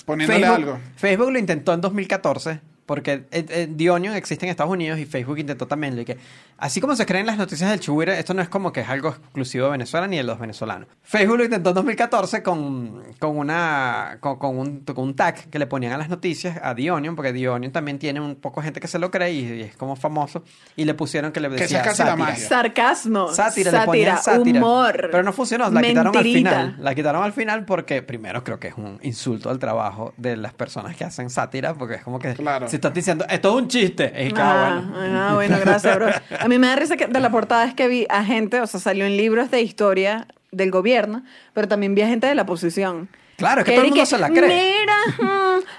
[0.06, 0.80] poniéndole Facebook, algo.
[0.96, 5.04] Facebook lo intentó en 2014 Porque eh, eh, The Onion existe en Estados Unidos y
[5.04, 5.98] Facebook intentó también.
[5.98, 6.16] y que,
[6.58, 9.08] así como se creen las noticias del Chihuire, esto no es como que es algo
[9.10, 10.88] exclusivo de Venezuela ni de los venezolanos.
[11.02, 15.58] Facebook lo intentó en 2014 con, con, una, con, con un, con un tag que
[15.58, 18.60] le ponían a las noticias a The Onion, porque The Onion también tiene un poco
[18.62, 20.44] gente que se lo cree y, y es como famoso.
[20.76, 22.26] Y le pusieron que le esa decía es casi la sátira.
[22.28, 22.48] magia.
[22.48, 23.32] Sarcasmo.
[23.32, 24.58] Sátira, le ponían sátira.
[24.60, 25.08] humor.
[25.10, 26.50] Pero no funcionó, la quitaron al mentirita.
[26.50, 26.76] final.
[26.80, 30.52] La quitaron al final porque, primero, creo que es un insulto al trabajo de las
[30.54, 32.68] personas que hacen sátira, porque es como que Claro.
[32.68, 35.18] si estás diciendo, esto es un chiste, es que, ah, Ah, bueno.
[35.20, 36.08] ah, bueno, gracias, bro.
[36.48, 38.66] A mí me da risa que de la portada es que vi a gente, o
[38.66, 41.22] sea, salió en libros de historia del gobierno,
[41.52, 43.10] pero también vi a gente de la oposición.
[43.36, 44.46] Claro, es que todo el mundo que, se la cree.
[44.48, 44.96] Mira,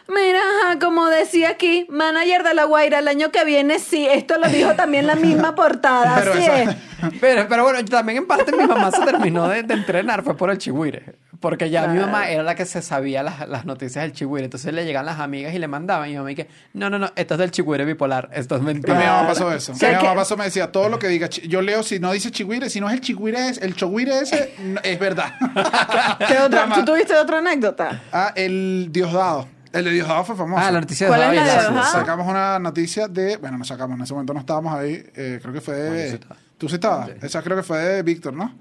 [0.08, 0.42] mira,
[0.80, 4.76] como decía aquí, manager de La Guaira, el año que viene sí, esto lo dijo
[4.76, 6.76] también la misma portada, Pero así esa- es.
[7.20, 10.52] Pero, pero bueno, también en parte mi mamá se terminó de, de entrenar, fue por
[10.52, 11.16] el chihuire.
[11.40, 14.44] Porque ya mi mamá era la que se sabía las, las noticias del chihuire.
[14.46, 16.10] Entonces le llegan las amigas y le mandaban.
[16.10, 18.66] Y mi mamá que, no, no, no, esto es del chihuire bipolar, esto es A
[18.66, 18.94] mentira.
[19.00, 19.72] mi mamá pasó eso.
[19.72, 21.98] O sea mi mamá que- pasó, me decía, todo lo que diga, yo leo, si
[22.00, 25.34] no dice chigüire, si no es el chigüire, es el chogüire ese, no- es verdad.
[26.28, 26.74] ¿Qué otra-.
[26.76, 28.02] ¿Tú tuviste otra anécdota?
[28.12, 29.48] Ah, el Diosdado.
[29.72, 30.62] El de Diosdado fue famoso.
[30.66, 31.84] Ah, la noticia de ¿Cuál es la de?
[31.92, 33.38] Sacamos una noticia de.
[33.38, 35.04] Bueno, no sacamos, en ese momento no estábamos ahí.
[35.16, 36.20] eh, creo que fue de.
[36.58, 37.12] ¿Tú sí estabas?
[37.22, 38.54] Esa creo que fue de Víctor, ¿no?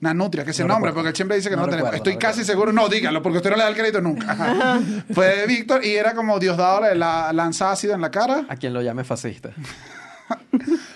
[0.00, 1.00] Nanutria, que es el No nombre, recuerdo.
[1.06, 1.94] porque él siempre dice que no, No lo tenemos.
[1.94, 2.72] Estoy no casi seguro.
[2.72, 4.36] No, dígalo, porque usted no le da el crédito nunca.
[5.14, 8.44] Fue Víctor y era como Diosdado le la, lanza ácido en la cara.
[8.48, 9.50] A quien lo llame fascista.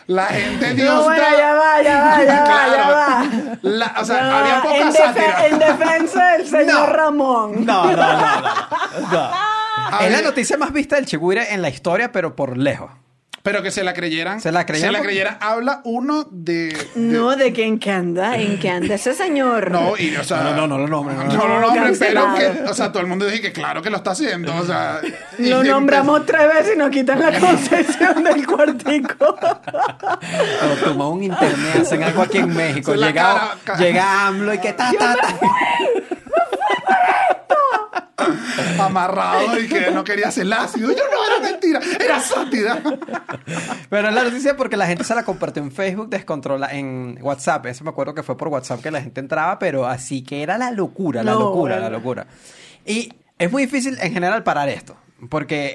[0.09, 1.05] La gente No, Diosdado.
[1.05, 3.25] bueno, ya va, ya va, ya va, ya va.
[3.63, 5.47] La- o sea, Ya había poca en, sátira.
[5.47, 6.93] en defensa del señor No.
[6.93, 7.65] Ramón.
[7.65, 9.11] No, no, no, no.
[9.11, 10.01] no.
[10.01, 12.91] Es la noticia más vista del chihuire en la historia, pero por lejos.
[13.43, 14.41] Pero que se la creyeran.
[14.41, 15.39] Se la creyeran Se la porque- creyeran.
[15.41, 16.69] Habla uno de.
[16.69, 19.71] de- No, de que en qué anda, en qué anda ese señor.
[19.73, 20.43] No, y o sea.
[20.43, 21.59] No, no, no lo nombren, no, No, no.
[21.59, 22.47] lo nombren, pero que.
[22.71, 24.55] O sea, todo el mundo dice que claro que lo está haciendo.
[24.55, 25.01] O sea.
[25.39, 29.37] Lo nombramos tres veces y nos quitan la concesión del cuartico.
[29.41, 32.95] Pero toma un internet, hacen algo aquí en México.
[32.95, 35.37] Llega, cara- ca- llega AMLO y que ta, ta, ta.
[38.81, 40.91] Amarrado y que no quería hacer el ácido.
[40.91, 42.81] Yo no, era mentira, era sátira.
[43.89, 47.67] Pero es la noticia porque la gente se la compartió en Facebook descontrola, en WhatsApp.
[47.67, 50.59] Eso me acuerdo que fue por WhatsApp que la gente entraba, pero así que era
[50.59, 51.91] la locura, la No, locura, bueno.
[51.91, 52.27] la locura.
[52.87, 54.97] Y es muy difícil en general parar esto.
[55.29, 55.75] Porque eh,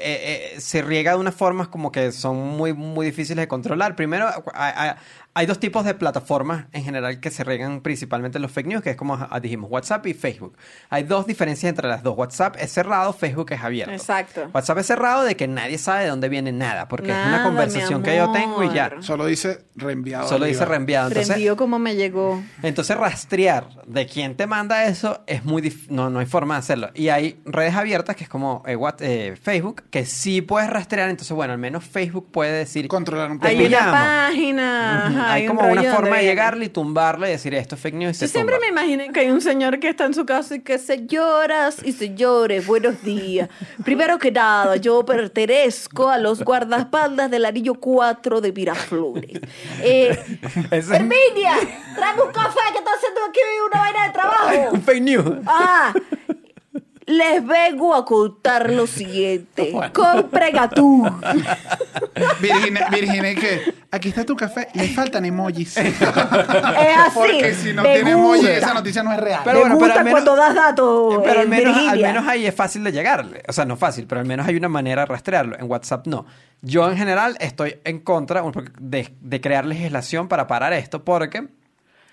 [0.56, 3.96] eh, se riega de unas formas como que son muy, muy difíciles de controlar.
[3.96, 4.92] Primero, hay, hay-
[5.38, 8.82] hay dos tipos de plataformas en general que se riegan principalmente en los fake news,
[8.82, 10.58] que es como dijimos, WhatsApp y Facebook.
[10.90, 12.18] Hay dos diferencias entre las dos.
[12.18, 13.94] WhatsApp es cerrado, Facebook es abierto.
[13.94, 14.50] Exacto.
[14.54, 18.02] WhatsApp es cerrado de que nadie sabe de dónde viene nada, porque es una conversación
[18.02, 18.92] que yo tengo y ya.
[19.02, 20.28] Solo dice reenviado.
[20.28, 21.08] Solo dice reenviado.
[21.10, 22.42] Entonces, Reenvío como me llegó.
[22.64, 26.60] entonces rastrear de quién te manda eso es muy dif- no, no hay forma de
[26.60, 26.90] hacerlo.
[26.96, 31.10] Y hay redes abiertas que es como eh, What- eh, Facebook, que sí puedes rastrear.
[31.10, 32.88] Entonces, bueno, al menos Facebook puede decir...
[32.88, 33.48] Controlar un poco.
[33.50, 35.04] Hay una página.
[35.10, 37.96] Ujú, ajá, hay como una forma de llegarle y tumbarle y decir esto es fake
[37.96, 38.18] news.
[38.18, 38.66] y Yo siempre tumba.
[38.66, 41.92] me imagino que hay un señor que está en su casa y que señoras y
[41.92, 43.50] señores, buenos días.
[43.84, 49.40] Primero que nada, yo pertenezco a los guardaespaldas del anillo 4 de Miraflores.
[49.82, 50.18] Eh,
[50.72, 51.54] es Herminia,
[51.96, 53.40] tráeme un café que está haciendo aquí
[53.72, 54.70] una vaina de trabajo.
[54.74, 55.38] un fake news.
[55.46, 55.94] Ah,
[57.08, 59.72] les vengo a contar lo siguiente.
[59.78, 59.92] Bueno.
[59.94, 61.22] Compren atún.
[62.42, 65.78] Virginia, Virginia, que aquí está tu café, le faltan emojis.
[65.78, 67.14] Es así.
[67.14, 68.58] Porque si no me tiene emojis, gusta.
[68.58, 69.42] esa noticia no es real.
[69.44, 71.22] Pero me bueno, gusta al menos- cuando das datos.
[71.24, 73.44] Pero al eh, menos, al menos ahí es fácil de llegarle.
[73.48, 75.58] O sea, no fácil, pero al menos hay una manera de rastrearlo.
[75.58, 76.26] En WhatsApp no.
[76.62, 78.44] Yo en general estoy en contra
[78.80, 81.48] de, de crear legislación para parar esto porque...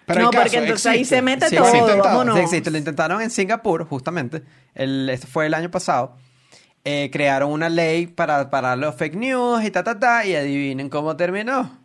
[0.07, 2.35] Pero no, porque entonces ahí se mete Sí, todo.
[2.35, 2.71] Sí, existe.
[2.71, 4.43] Lo intentaron en Singapur, justamente.
[4.75, 6.17] El, esto fue el año pasado.
[6.85, 10.27] Eh, crearon una ley para parar los fake news y ta, ta, ta.
[10.27, 11.84] Y adivinen cómo terminó.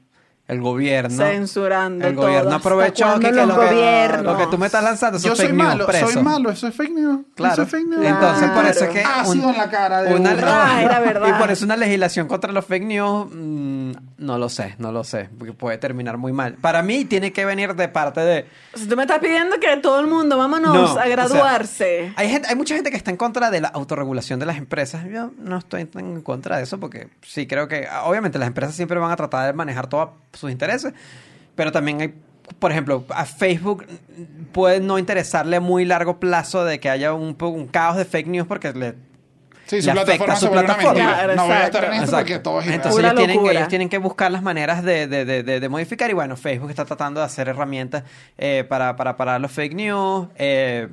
[0.50, 1.16] El gobierno.
[1.16, 2.56] Censurando El gobierno todo.
[2.56, 5.56] ¿Hasta aprovechó que, lo, que, lo que tú me estás lanzando son Yo fake soy
[5.56, 6.08] news malo, preso.
[6.10, 7.20] soy malo, eso es fake news.
[7.36, 7.54] Claro.
[7.54, 8.04] Eso es fake news.
[8.04, 9.04] Entonces, por eso es que.
[9.04, 10.42] Ácido en la cara de una, uno.
[10.48, 11.30] Ah, era verdad.
[11.30, 15.04] Y por eso una legislación contra los fake news, mm, no lo sé, no lo
[15.04, 15.30] sé.
[15.38, 16.56] Porque puede terminar muy mal.
[16.56, 18.48] Para mí, tiene que venir de parte de.
[18.74, 21.08] O sea, tú me estás pidiendo que todo el mundo, vámonos No, o a sea,
[21.10, 22.12] graduarse.
[22.16, 25.06] Hay, gente, hay mucha gente que está en contra de la autorregulación de las empresas.
[25.12, 28.76] Yo no estoy tan en contra de eso porque sí creo que, obviamente, las empresas
[28.76, 30.94] siempre van a tratar de manejar todos sus intereses,
[31.56, 32.14] pero también hay,
[32.60, 33.86] por ejemplo, a Facebook
[34.52, 38.28] puede no interesarle a muy largo plazo de que haya un, un caos de fake
[38.28, 38.96] news porque le
[39.68, 41.14] Sí, su plataforma a su se vuelve una plataforma.
[41.14, 41.78] Claro, no voy a exacto.
[41.78, 42.26] estar en esto Exacto.
[42.26, 42.68] porque todo es.
[42.70, 46.10] Entonces ellos tienen, ellos tienen que buscar las maneras de, de- de- de- de modificar
[46.10, 48.04] y bueno, Facebook está tratando de hacer herramientas
[48.40, 50.28] eh, para, para parar los fake news.
[50.38, 50.88] eh,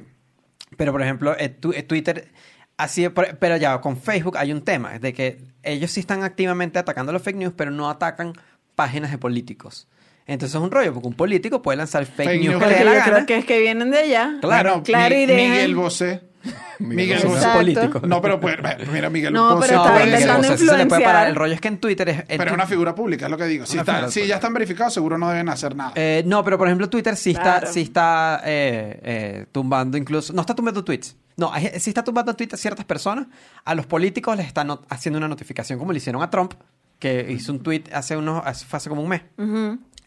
[0.76, 2.28] pero por ejemplo, eh, tu- eh, Twitter
[2.76, 6.22] Así, por- pero ya con Facebook hay un tema, es de que ellos sí están
[6.22, 8.34] activamente atacando los fake news, pero no atacan
[8.76, 9.88] páginas de políticos.
[10.28, 12.62] Entonces es un rollo, porque un político puede lanzar fake, Fake news news.
[12.62, 13.12] que le Porque dé la yo gana.
[13.12, 14.34] creo que es que vienen de allá.
[14.40, 16.20] Claro, Bueno, claro, Mi- y dejan- Miguel Bosé.
[16.78, 17.46] Miguel Bosé Bosé.
[17.48, 18.00] es político.
[18.06, 18.56] No, pero pues,
[18.92, 21.02] mira, Miguel No, Bosé pero No, está Miguel ser- intentando Bosé sí se le puede
[21.04, 21.28] parar.
[21.28, 21.28] influenciar.
[21.28, 22.18] El rollo es que en Twitter es...
[22.18, 23.66] en Pero es una figura pública, es lo que digo.
[23.66, 25.92] Si, está- si ya están verificados, seguro no deben hacer nada.
[25.94, 27.72] Eh, no, pero por ejemplo Twitter sí está, Claro.
[27.72, 30.32] sí está eh, eh, tumbando incluso...
[30.32, 31.16] No está tumbando tweets.
[31.36, 33.26] No, hay- sí está tumbando tweets a ciertas personas.
[33.64, 36.54] A los políticos les están not- haciendo una notificación como le hicieron a Trump,
[36.98, 39.22] que hizo un tweet hace, unos, hace, fue hace como un mes.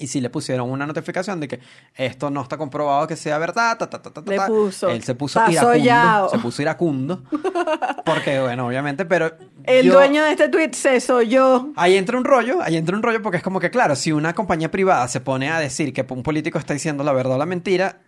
[0.01, 1.59] Y sí le pusieron una notificación de que
[1.95, 3.77] esto no está comprobado que sea verdad.
[3.77, 5.73] ta, ta, ta, ta, Le puso, Él se puso "Está iracundo.
[5.77, 6.29] sollao".
[6.29, 7.23] Se puso iracundo.
[8.05, 9.35] Porque, bueno, obviamente, pero...
[9.65, 11.73] El yo- dueño de este tweet se soy yo.
[11.75, 14.33] Ahí entra un rollo, ahí entra un rollo porque es como que, claro, si una
[14.33, 17.45] compañía privada se pone a decir que un político está diciendo la verdad o la
[17.45, 17.99] mentira,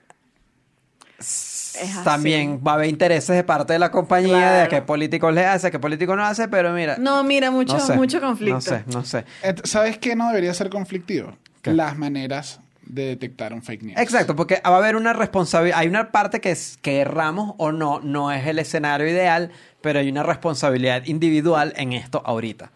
[2.04, 5.46] también va a haber intereses de parte de la compañía de a qué político le
[5.46, 6.98] hace, a qué político no hace, pero mira...
[6.98, 8.56] No, mira, mucho, no sé, mucho conflicto.
[8.56, 9.26] No sé, no sé.
[9.64, 11.36] ¿Sabes qué no debería ser conflictivo?
[11.62, 11.74] ¿Qué?
[11.74, 14.00] Las maneras de detectar un fake news.
[14.00, 17.72] Exacto, porque va a haber una responsabilidad, hay una parte que es que erramos o
[17.72, 19.52] no, no es el escenario ideal,
[19.82, 22.72] pero hay una responsabilidad individual en esto ahorita.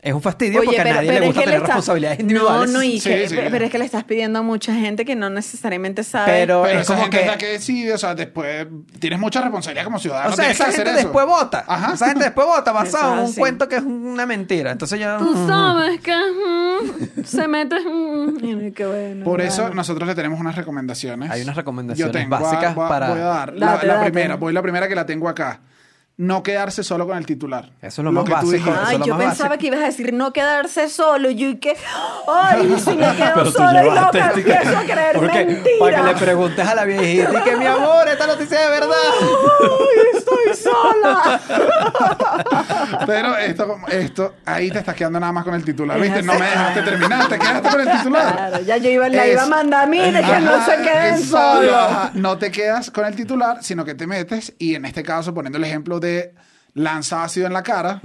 [0.00, 2.70] Es un fastidio porque a nadie le gusta es que tener está- responsabilidades individuales.
[2.70, 3.36] No, no, y Sí, que- sí.
[3.50, 6.30] pero es que le estás pidiendo a mucha gente que no necesariamente sabe.
[6.32, 7.22] Pero, Pero es esa como gente que...
[7.24, 8.68] es la que decide, o sea, después
[9.00, 10.32] tienes mucha responsabilidad como ciudadano.
[10.32, 10.94] O sea, esa gente eso.
[10.98, 11.64] después vota.
[11.66, 11.94] Ajá.
[11.94, 13.40] Esa gente después vota basado en un así.
[13.40, 14.70] cuento que es una mentira.
[14.70, 15.16] Entonces yo...
[15.18, 17.76] Tú sabes que mm, se mete.
[17.80, 19.24] mm, y qué bueno.
[19.24, 21.28] Por eso nosotros le tenemos unas recomendaciones.
[21.28, 23.86] Hay unas recomendaciones Yo tengo, voy a- básicas voy para- Voy a dar la, Date,
[23.88, 25.60] la primera, voy la primera que la tengo acá.
[26.20, 27.70] No quedarse solo con el titular.
[27.80, 28.52] Eso es lo más que tú básico.
[28.54, 28.70] dijiste.
[28.72, 29.58] Eso Ay, lo yo pensaba básico.
[29.60, 31.30] que ibas a decir no quedarse solo.
[31.30, 31.76] Yo y que.
[32.28, 35.76] Ay, si me quedo Pero tú sola y loca, este- empiezo a creer Porque mentira.
[35.78, 38.70] para que le preguntes a la viejita y que mi amor, esta noticia es de
[38.80, 38.96] verdad.
[39.60, 41.40] Ay, estoy sola.
[43.06, 46.22] Pero esto, esto, ahí te estás quedando nada más con el titular, ¿viste?
[46.22, 48.32] No me dejaste terminar, te quedaste con el titular.
[48.32, 49.88] Claro, ya yo iba, la Es- iba a mandar.
[49.88, 51.88] Mire, que no se queden solos.
[52.14, 55.58] No te quedas con el titular, sino que te metes y en este caso, poniendo
[55.58, 56.07] el ejemplo de
[56.74, 58.00] lanza ácido en la cara,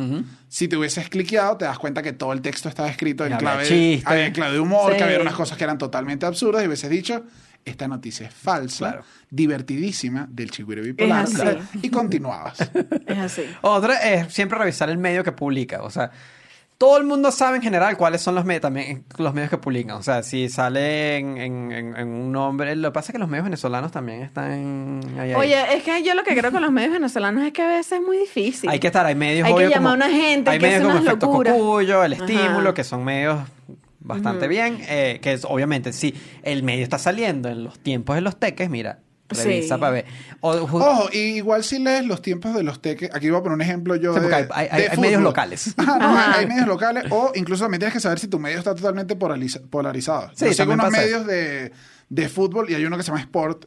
[0.48, 4.02] si te hubieses cliqueado, te das cuenta que todo el texto estaba escrito en clave,
[4.06, 4.98] había en clave de humor, Sí.
[4.98, 7.24] que había unas cosas que eran totalmente absurdas y hubieses dicho,
[7.66, 9.04] esta noticia es falsa, Claro.
[9.30, 11.80] divertidísima, del chigüiro bipolar, así.
[11.84, 12.58] y continuabas.
[13.08, 13.44] Es así.
[13.62, 15.84] Otra es siempre revisar el medio que publica.
[15.84, 16.10] O sea,
[16.84, 19.96] todo el mundo sabe en general cuáles son los, medios también, los medios que publican.
[19.96, 22.76] O sea, si sale en, en- en- en un nombre.
[22.76, 25.32] Lo que pasa es que los medios venezolanos también están ahí.
[25.32, 25.34] ahí.
[25.34, 27.94] Oye, es que yo lo que creo con los medios venezolanos es que a veces
[27.94, 28.70] es muy difícil.
[28.70, 30.82] Hay que estar, hay medios Hay que llamar como- a una gente Hay que medios
[30.84, 31.30] como Efecto.
[31.32, 32.26] Cocuyo, El Ajá.
[32.26, 33.40] Estímulo, que son medios
[34.02, 34.80] bastante bien.
[34.90, 36.14] eh, que es, obviamente, si
[36.44, 39.00] el medio está saliendo en los tiempos de los teques, mira,
[39.30, 39.80] revisa Sí.
[39.80, 40.06] para ver.
[40.42, 43.44] O- ju- Ojo, y igual si lees los tiempos de los teques, aquí voy a
[43.44, 45.74] poner un ejemplo yo Sí, porque de, hay- hay- de hay medios locales.
[45.78, 46.34] Ajá, no, Ajá.
[46.34, 49.16] Hay, hay medios locales o incluso también tienes que saber si tu medio está totalmente
[49.18, 50.30] polariza- polarizado.
[50.36, 51.72] Sí, yo sigo también unos pasa medios de,
[52.10, 53.66] de fútbol y hay uno que se llama Sport.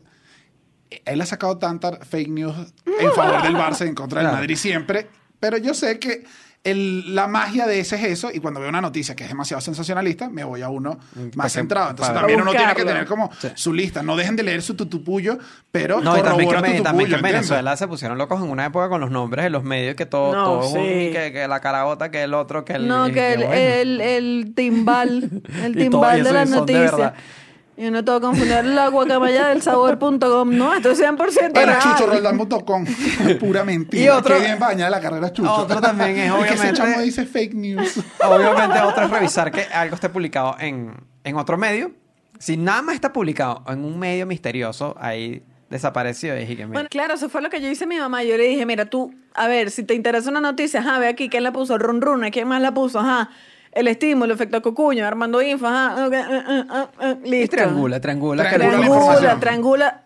[1.05, 2.55] Él ha sacado tanta fake news
[3.01, 4.37] en favor del Barça y en contra del Claro.
[4.43, 5.09] Madrid siempre,
[5.41, 6.25] pero yo sé que
[6.71, 9.61] el- la magia de ese es eso y cuando veo una noticia que es demasiado
[9.61, 11.91] sensacionalista me voy a uno para más que- centrado.
[11.91, 13.49] Entonces para- también uno tiene que tener como Sí.
[13.55, 14.03] su lista.
[14.03, 15.39] No dejen de leer su tutupullo,
[15.73, 17.23] pero No, y también que, me- también que en.
[17.23, 20.35] Venezuela se pusieron locos en una época con los nombres de los medios, que todo,
[20.35, 21.11] No, todo es un- sí.
[21.12, 22.87] que, que la carabota, que el otro, que el...
[22.89, 23.53] No, que el, bueno.
[23.55, 26.67] el, el timbal, el Y todo timbal de la son
[27.77, 30.57] y uno todo confundir la guacamaya del sabor.com.
[30.57, 31.79] No, esto es 100% Bueno, real.
[31.83, 32.85] chuchoroldán.com.
[33.41, 34.03] Pura mentira.
[34.03, 35.53] Y otro- Qué bien bañada la carrera Chucho.
[35.55, 38.01] Otro también es, Y que ese obviamente- chamo dice fake news.
[38.24, 41.91] Obviamente otro es revisar que algo esté publicado en, en otro medio.
[42.39, 46.89] Si nada más está publicado en un medio misterioso, ahí desapareció y dije que Bueno,
[46.91, 48.22] claro, eso fue lo que yo hice a mi mamá.
[48.22, 51.29] Yo le dije, mira, tú, a ver, si te interesa una noticia, ajá, ve aquí,
[51.29, 51.77] ¿quién la puso?
[51.79, 53.01] Run Run, ¿quién más la puso?
[53.01, 53.31] Ajá,
[53.77, 56.64] el estímulo, efecto cocuño, Armando Info, ajá, ok, eh, eh,
[57.03, 57.57] eh, y listo.
[57.57, 58.49] triangula, triangula.
[58.49, 59.41] Triangula el-.
[59.41, 60.03] Triangula.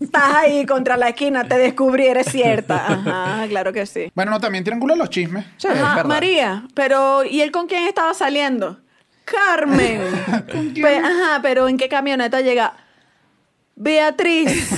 [0.00, 2.76] Estás ahí contra la esquina, te descubrí, eres cierta.
[2.88, 4.10] Ajá, claro que sí.
[4.14, 5.44] Bueno, no, también triangula los chismes.
[5.58, 6.02] Sí, Ajá.
[6.04, 8.78] María, pero ¿y él con quién estaba saliendo?
[9.26, 10.00] Carmen.
[10.74, 12.72] Pe- ajá, pero ¿en qué camioneta llega?
[13.76, 14.68] Beatriz.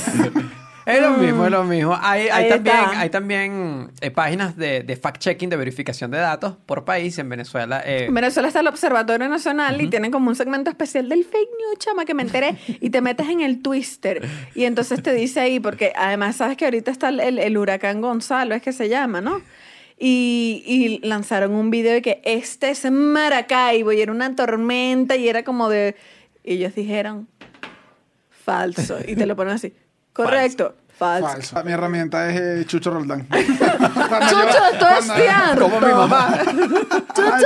[0.85, 1.97] Es lo mismo, es lo mismo.
[2.01, 6.85] Hay, hay también, hay también eh, páginas de, de fact-checking, de verificación de datos por
[6.85, 7.16] país.
[7.18, 11.09] En Venezuela, eh, En Venezuela está el Observatorio Nacional y tienen como un segmento especial
[11.09, 12.57] del fake news, chama, que me enteré.
[12.80, 14.26] y te metes en el Twister.
[14.55, 18.01] Y entonces te dice ahí, porque además sabes que ahorita está el, el- el huracán
[18.01, 19.41] Gonzalo, es que se llama, ¿no?
[19.99, 25.28] Y, y lanzaron un video de que este es Maracaibo y era una tormenta y
[25.28, 25.95] era como de...
[26.43, 27.28] Y ellos dijeron,
[28.30, 28.99] falso.
[29.07, 29.72] Y te lo ponen así.
[30.13, 31.27] Correcto, Falso.
[31.29, 31.65] Falso.
[31.65, 33.27] Mi herramienta es eh, Chucho Roldán.
[33.29, 35.63] Cuando Chucho, yo- esto es cuando- cierto.
[35.71, 36.39] Como mi mamá.
[37.15, 37.29] Chucho.
[37.33, 37.39] Ah,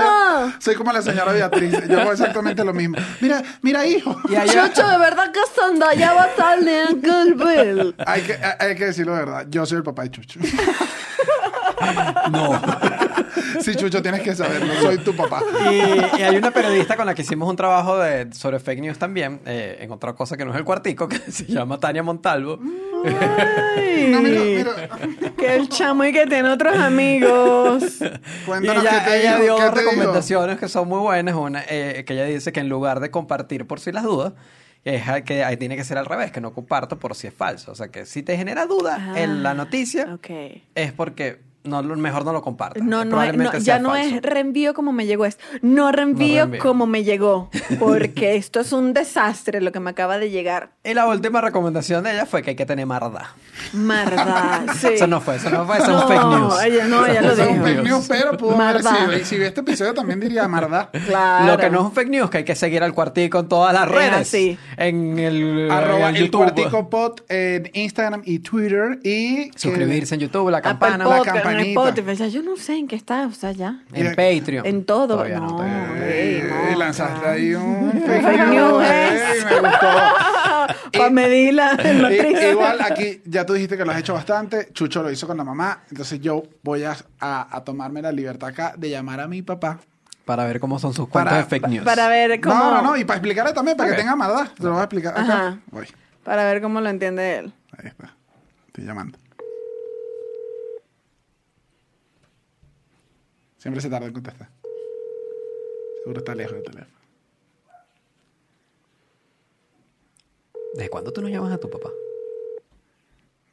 [0.51, 1.75] yo- Soy como la señora Beatriz.
[1.89, 2.97] Yo hago exactamente lo mismo.
[3.21, 4.17] Mira, mira, hijo.
[4.29, 7.95] Y allá- Chucho, de verdad que Zendaya va a salir en Bill.
[8.05, 9.47] Hay que, hay que decirlo de verdad.
[9.49, 10.41] Yo soy el papá de Chucho.
[12.33, 12.59] No.
[13.61, 14.73] Sí, Chucho, tienes que saberlo.
[14.81, 15.43] Soy tu papá.
[15.71, 18.99] Y, y hay una periodista con la que hicimos un trabajo de, sobre fake news
[18.99, 22.59] también, eh, en otra cosa que no es el cuartico, que se llama Tania Montalvo.
[23.21, 25.33] Ay, No, mira, mira.
[25.37, 27.85] Que el chamo y que tiene otros amigos.
[28.01, 29.91] Y Cuéntanos ella, qué te ella dijo, dio qué te dijo.
[29.91, 31.35] recomendaciones que son muy buenas.
[31.35, 34.33] Una, eh, que ella dice que en lugar de compartir por si las dudas,
[34.85, 37.73] es que ahí tiene que ser al revés, que no comparto por si es falso.
[37.73, 40.31] O sea, que si te genera duda en la noticia, Ok.
[40.75, 42.83] es porque no, mejor no lo compartas.
[42.83, 44.17] No, no, no, ya no falso.
[44.17, 46.63] es reenvío como me llegó, es no reenvío, reenvío.
[46.63, 50.71] como me llegó, porque esto es un desastre lo que me acaba de llegar.
[50.85, 53.35] Y la última recomendación de ella fue que hay que tener marda.
[53.73, 54.89] Marda, sí.
[54.95, 56.63] Eso no fue, eso no fue, eso es un fake news.
[56.65, 57.65] ella no, ella lo Eso es un dijo.
[57.65, 58.97] fake news, pero pudo haber Marda.
[58.97, 59.17] sido.
[59.17, 60.91] Y si ve este episodio también diría Marda.
[61.07, 61.47] Claro.
[61.53, 63.73] Lo que no es un fake news, que hay que seguir al cuartico en todas
[63.73, 64.13] las Es redes.
[64.15, 64.59] así.
[64.77, 66.39] En el, Arroba en el YouTube.
[66.43, 68.99] cuartico pod en Instagram y Twitter.
[69.05, 70.99] Y que- Suscribirse en YouTube, la Apple campana.
[71.05, 71.67] la Podcast, en.
[71.69, 73.81] Spotify, o sea, yo no sé en qué está, o sea, ya.
[73.93, 74.67] En Patreon.
[74.67, 75.09] En todo.
[75.09, 78.85] Todavía no, Eh, no, lanzaste ahí un Fake fake news news.
[78.85, 79.23] es.
[79.23, 79.87] Ey, me gustó.
[80.99, 81.73] Para medir la,
[82.51, 84.69] igual aquí ya tú dijiste que lo has hecho bastante.
[84.73, 85.83] Chucho lo hizo con la mamá.
[85.91, 89.79] Entonces yo voy a, a- a tomarme la libertad acá de llamar a mi papá.
[90.25, 91.85] Para ver cómo son sus cuentos Para- de fake news.
[91.85, 92.55] Para ver cómo.
[92.57, 92.97] No, no, no.
[92.97, 94.49] Y para explicarle también, para que tenga maldad.
[94.57, 95.23] Se lo voy a explicar acá.
[95.23, 95.59] Ajá.
[95.71, 95.87] Voy.
[96.25, 97.53] Para ver cómo lo entiende él.
[97.79, 98.13] Ahí está.
[98.67, 99.19] Estoy llamando.
[103.67, 104.49] Siempre se tarda en contestar.
[105.99, 106.99] Seguro está lejos del teléfono.
[110.75, 111.91] ¿Desde cuándo tú no llamas a tu papá?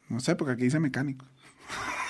[0.10, 1.26] No sé, porque aquí dice mecánico.